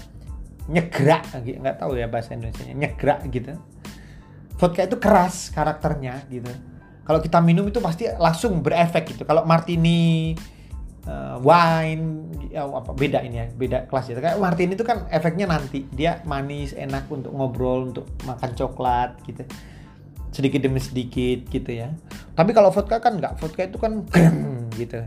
[0.68, 3.56] nyegrak nggak tahu ya bahasa Indonesia nyegrak gitu.
[4.60, 6.52] Vodka itu keras karakternya gitu
[7.02, 9.26] kalau kita minum itu pasti langsung berefek gitu.
[9.26, 10.32] Kalau martini
[11.10, 15.50] uh, wine ya, apa beda ini ya beda kelas ya kayak martini itu kan efeknya
[15.50, 15.82] nanti.
[15.90, 19.42] Dia manis enak untuk ngobrol untuk makan coklat gitu.
[20.30, 21.90] Sedikit demi sedikit gitu ya.
[22.38, 23.34] Tapi kalau vodka kan nggak.
[23.42, 24.06] Vodka itu kan
[24.80, 25.02] gitu.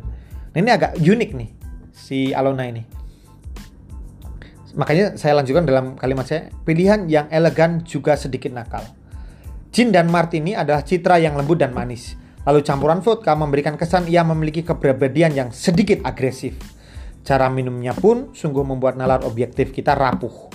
[0.51, 1.49] Nah, ini agak unik nih
[1.95, 2.83] si Alona ini.
[4.75, 8.83] Makanya saya lanjutkan dalam kalimat saya pilihan yang elegan juga sedikit nakal
[9.75, 12.15] Gin dan martini adalah citra yang lembut dan manis.
[12.47, 16.55] Lalu campuran vodka memberikan kesan ia memiliki kepribadian yang sedikit agresif.
[17.27, 20.47] Cara minumnya pun sungguh membuat nalar objektif kita rapuh.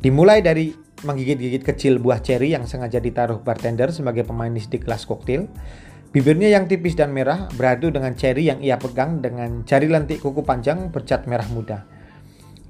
[0.00, 0.72] Dimulai dari
[1.04, 5.44] menggigit-gigit kecil buah ceri yang sengaja ditaruh bartender sebagai pemanis di kelas koktail.
[6.16, 10.48] Bibirnya yang tipis dan merah beradu dengan ceri yang ia pegang dengan jari lentik kuku
[10.48, 11.84] panjang bercat merah muda.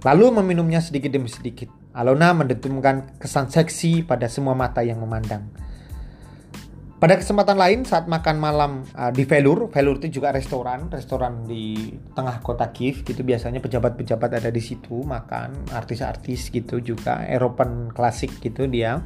[0.02, 1.79] Lalu meminumnya sedikit demi sedikit.
[1.90, 5.50] Alona mendentumkan kesan seksi pada semua mata yang memandang.
[7.00, 11.96] Pada kesempatan lain saat makan malam uh, di Velur, Velur itu juga restoran, restoran di
[12.12, 18.36] tengah kota Kiev gitu biasanya pejabat-pejabat ada di situ makan, artis-artis gitu juga, Eropan klasik
[18.44, 19.00] gitu dia.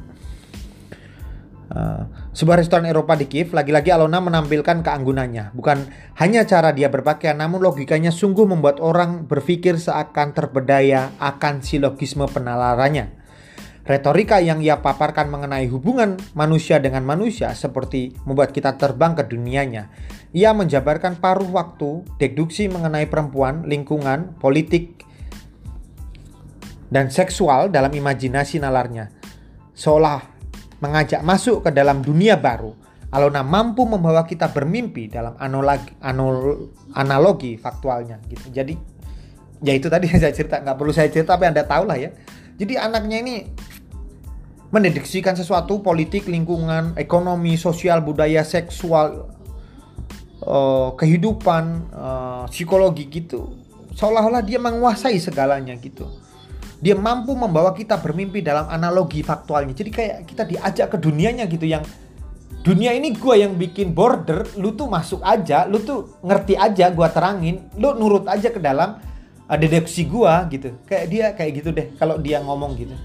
[1.65, 5.57] Uh, sebuah restoran Eropa di Kiev, lagi-lagi Alona menampilkan keanggunannya.
[5.57, 5.89] Bukan
[6.21, 13.25] hanya cara dia berpakaian, namun logikanya sungguh membuat orang berpikir seakan terbedaya akan silogisme penalarannya.
[13.85, 19.93] Retorika yang ia paparkan mengenai hubungan manusia dengan manusia seperti membuat kita terbang ke dunianya.
[20.33, 25.05] Ia menjabarkan paruh waktu, deduksi mengenai perempuan, lingkungan, politik,
[26.89, 29.13] dan seksual dalam imajinasi nalarnya.
[29.77, 30.34] Seolah
[30.85, 32.77] mengajak masuk ke dalam dunia baru.
[33.09, 35.89] Alona mampu membawa kita bermimpi dalam analogi,
[36.93, 38.53] analogi faktualnya gitu.
[38.53, 38.77] Jadi
[39.65, 42.13] ya itu tadi yang saya cerita nggak perlu saya cerita tapi anda tahu lah ya.
[42.55, 43.35] Jadi anaknya ini
[44.75, 49.31] mendediksikan sesuatu politik, lingkungan, ekonomi, sosial, budaya, seksual,
[50.43, 51.63] uh, kehidupan,
[51.95, 53.55] uh, psikologi gitu.
[53.95, 56.03] Seolah-olah dia menguasai segalanya gitu.
[56.83, 59.71] Dia mampu membawa kita bermimpi dalam analogi faktualnya.
[59.71, 61.81] Jadi kayak kita diajak ke dunianya gitu yang
[62.65, 67.07] dunia ini gue yang bikin border, lu tuh masuk aja, lu tuh ngerti aja, gue
[67.13, 68.97] terangin, lu nurut aja ke dalam
[69.45, 70.69] uh, deduksi gue gitu.
[70.89, 72.97] Kayak dia kayak gitu deh kalau dia ngomong gitu.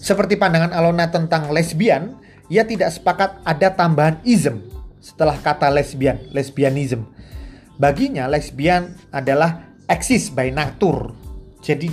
[0.00, 2.16] Seperti pandangan Alona tentang lesbian,
[2.48, 4.64] ia tidak sepakat ada tambahan ism
[5.02, 7.04] setelah kata lesbian, lesbianism.
[7.76, 11.19] Baginya lesbian adalah eksis by nature.
[11.60, 11.88] Jadi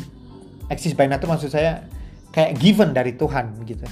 [0.72, 1.84] eksis by nature maksud saya
[2.32, 3.88] kayak given dari Tuhan gitu.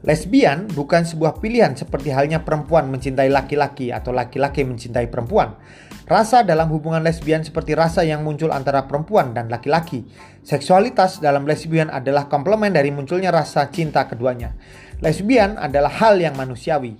[0.00, 5.60] Lesbian bukan sebuah pilihan seperti halnya perempuan mencintai laki-laki atau laki-laki mencintai perempuan.
[6.08, 10.08] Rasa dalam hubungan lesbian seperti rasa yang muncul antara perempuan dan laki-laki.
[10.40, 14.56] Seksualitas dalam lesbian adalah komplement dari munculnya rasa cinta keduanya.
[15.04, 16.96] Lesbian adalah hal yang manusiawi.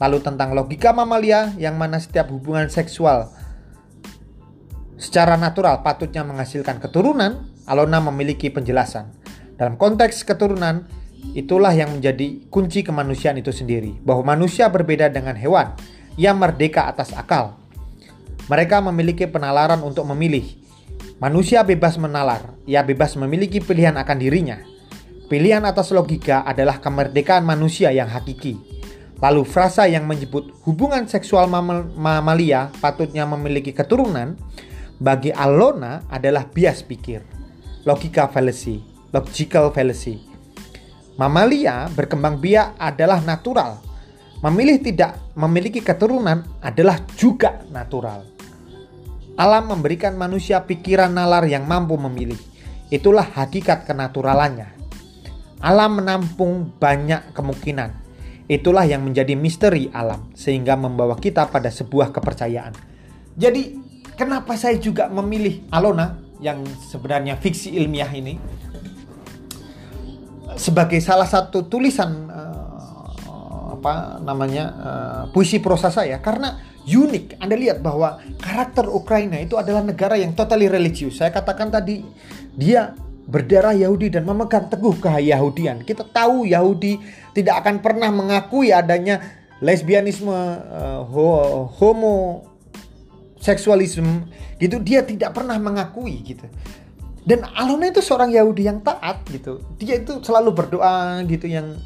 [0.00, 3.28] Lalu tentang logika mamalia yang mana setiap hubungan seksual
[4.98, 9.12] secara natural patutnya menghasilkan keturunan, Alona memiliki penjelasan.
[9.60, 10.88] Dalam konteks keturunan,
[11.36, 15.76] Itulah yang menjadi kunci kemanusiaan itu sendiri, bahwa manusia berbeda dengan hewan
[16.16, 17.58] yang merdeka atas akal.
[18.48, 20.56] Mereka memiliki penalaran untuk memilih.
[21.20, 24.62] Manusia bebas menalar, ia bebas memiliki pilihan akan dirinya.
[25.28, 28.56] Pilihan atas logika adalah kemerdekaan manusia yang hakiki.
[29.18, 31.50] Lalu frasa yang menyebut hubungan seksual
[31.98, 34.38] mamalia patutnya memiliki keturunan
[35.02, 37.37] bagi Alona adalah bias pikir,
[37.86, 40.22] logika fallacy, logical fallacy.
[41.18, 43.82] Mamalia berkembang biak adalah natural.
[44.38, 48.22] Memilih tidak memiliki keturunan adalah juga natural.
[49.34, 52.38] Alam memberikan manusia pikiran nalar yang mampu memilih.
[52.90, 54.70] Itulah hakikat kenaturalannya.
[55.58, 57.90] Alam menampung banyak kemungkinan.
[58.46, 62.72] Itulah yang menjadi misteri alam sehingga membawa kita pada sebuah kepercayaan.
[63.34, 63.74] Jadi,
[64.14, 68.38] kenapa saya juga memilih Alona yang sebenarnya fiksi ilmiah ini?
[70.58, 76.58] sebagai salah satu tulisan uh, apa namanya uh, puisi prosa saya karena
[76.88, 77.38] unik.
[77.38, 81.22] Anda lihat bahwa karakter Ukraina itu adalah negara yang totally religius.
[81.22, 82.02] Saya katakan tadi
[82.56, 82.96] dia
[83.28, 85.84] berdarah Yahudi dan memegang teguh keyahudian.
[85.84, 86.96] Kita tahu Yahudi
[87.36, 89.20] tidak akan pernah mengakui adanya
[89.60, 91.04] lesbianisme, uh,
[91.76, 92.42] homo
[93.38, 94.26] seksualisme
[94.58, 96.46] gitu dia tidak pernah mengakui gitu.
[97.28, 99.60] Dan Alona itu seorang Yahudi yang taat gitu.
[99.76, 101.76] Dia itu selalu berdoa gitu yang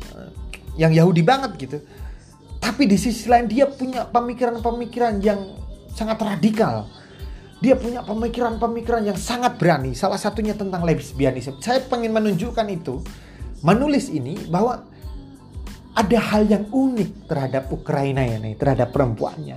[0.78, 1.78] yang Yahudi banget gitu.
[2.62, 5.58] Tapi di sisi lain dia punya pemikiran-pemikiran yang
[5.90, 6.86] sangat radikal.
[7.58, 9.98] Dia punya pemikiran-pemikiran yang sangat berani.
[9.98, 11.58] Salah satunya tentang lesbianisme.
[11.58, 13.02] Saya pengen menunjukkan itu
[13.66, 14.82] menulis ini bahwa
[15.92, 19.56] ada hal yang unik terhadap Ukraina ya nih terhadap perempuannya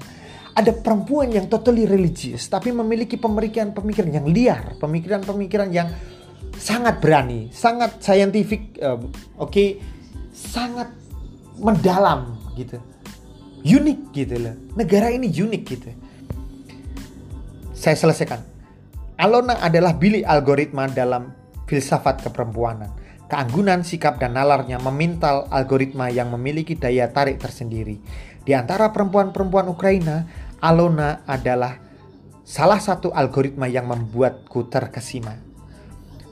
[0.56, 5.92] ada perempuan yang totally religious tapi memiliki pemikiran-pemikiran yang liar, pemikiran-pemikiran yang
[6.56, 9.84] sangat berani, sangat scientific, uh, oke, okay,
[10.32, 10.88] sangat
[11.60, 12.80] mendalam gitu,
[13.68, 14.56] unik gitu loh.
[14.80, 15.92] Negara ini unik gitu.
[17.76, 18.40] Saya selesaikan.
[19.20, 21.32] Alona adalah bilik algoritma dalam
[21.68, 22.92] filsafat keperempuanan.
[23.26, 27.98] Keanggunan sikap dan nalarnya memintal algoritma yang memiliki daya tarik tersendiri.
[28.46, 31.78] Di antara perempuan-perempuan Ukraina, Alona adalah
[32.42, 35.38] salah satu algoritma yang membuatku terkesima.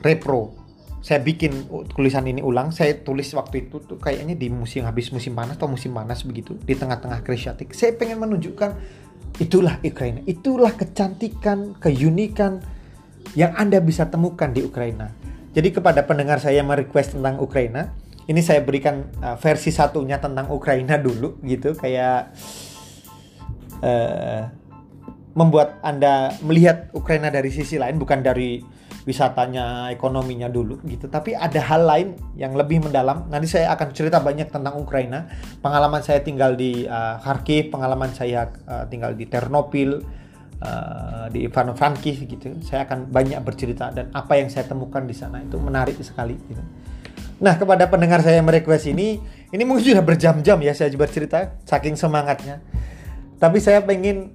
[0.01, 0.57] Repro,
[1.05, 2.73] saya bikin tulisan ini ulang.
[2.73, 6.57] Saya tulis waktu itu tuh kayaknya di musim habis musim panas atau musim panas begitu
[6.57, 7.77] di tengah-tengah Krisyatik.
[7.77, 8.73] Saya pengen menunjukkan
[9.37, 12.65] itulah Ukraina, itulah kecantikan, keunikan
[13.37, 15.13] yang Anda bisa temukan di Ukraina.
[15.53, 17.93] Jadi kepada pendengar saya yang merequest tentang Ukraina,
[18.25, 22.33] ini saya berikan uh, versi satunya tentang Ukraina dulu gitu kayak
[23.83, 24.47] uh,
[25.35, 28.61] membuat anda melihat Ukraina dari sisi lain bukan dari
[29.03, 31.11] wisatanya, ekonominya dulu gitu.
[31.11, 32.07] Tapi ada hal lain
[32.39, 33.27] yang lebih mendalam.
[33.27, 35.27] Nanti saya akan cerita banyak tentang Ukraina.
[35.59, 39.99] Pengalaman saya tinggal di uh, Kharkiv, pengalaman saya uh, tinggal di Ternopil,
[40.63, 42.47] uh, di Ivano-Frankivsk gitu.
[42.63, 46.63] Saya akan banyak bercerita dan apa yang saya temukan di sana itu menarik sekali gitu.
[47.43, 49.19] Nah, kepada pendengar saya yang merequest ini,
[49.51, 52.63] ini mungkin sudah berjam-jam ya saya bercerita saking semangatnya.
[53.43, 54.31] Tapi saya pengen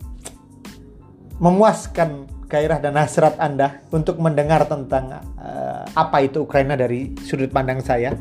[1.41, 7.81] memuaskan gairah dan hasrat Anda untuk mendengar tentang uh, apa itu Ukraina dari sudut pandang
[7.81, 8.13] saya.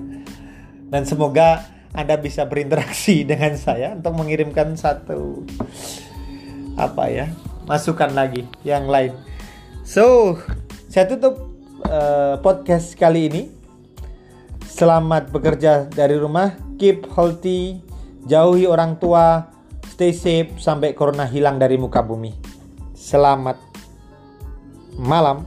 [0.87, 5.43] Dan semoga Anda bisa berinteraksi dengan saya untuk mengirimkan satu
[6.79, 7.27] apa ya,
[7.67, 9.11] masukan lagi yang lain.
[9.83, 10.39] So,
[10.87, 11.51] saya tutup
[11.83, 13.43] uh, podcast kali ini.
[14.63, 17.81] Selamat bekerja dari rumah, keep healthy,
[18.29, 19.56] jauhi orang tua,
[19.97, 22.29] stay safe sampai corona hilang dari muka bumi.
[22.93, 23.57] Selamat
[24.93, 25.41] malam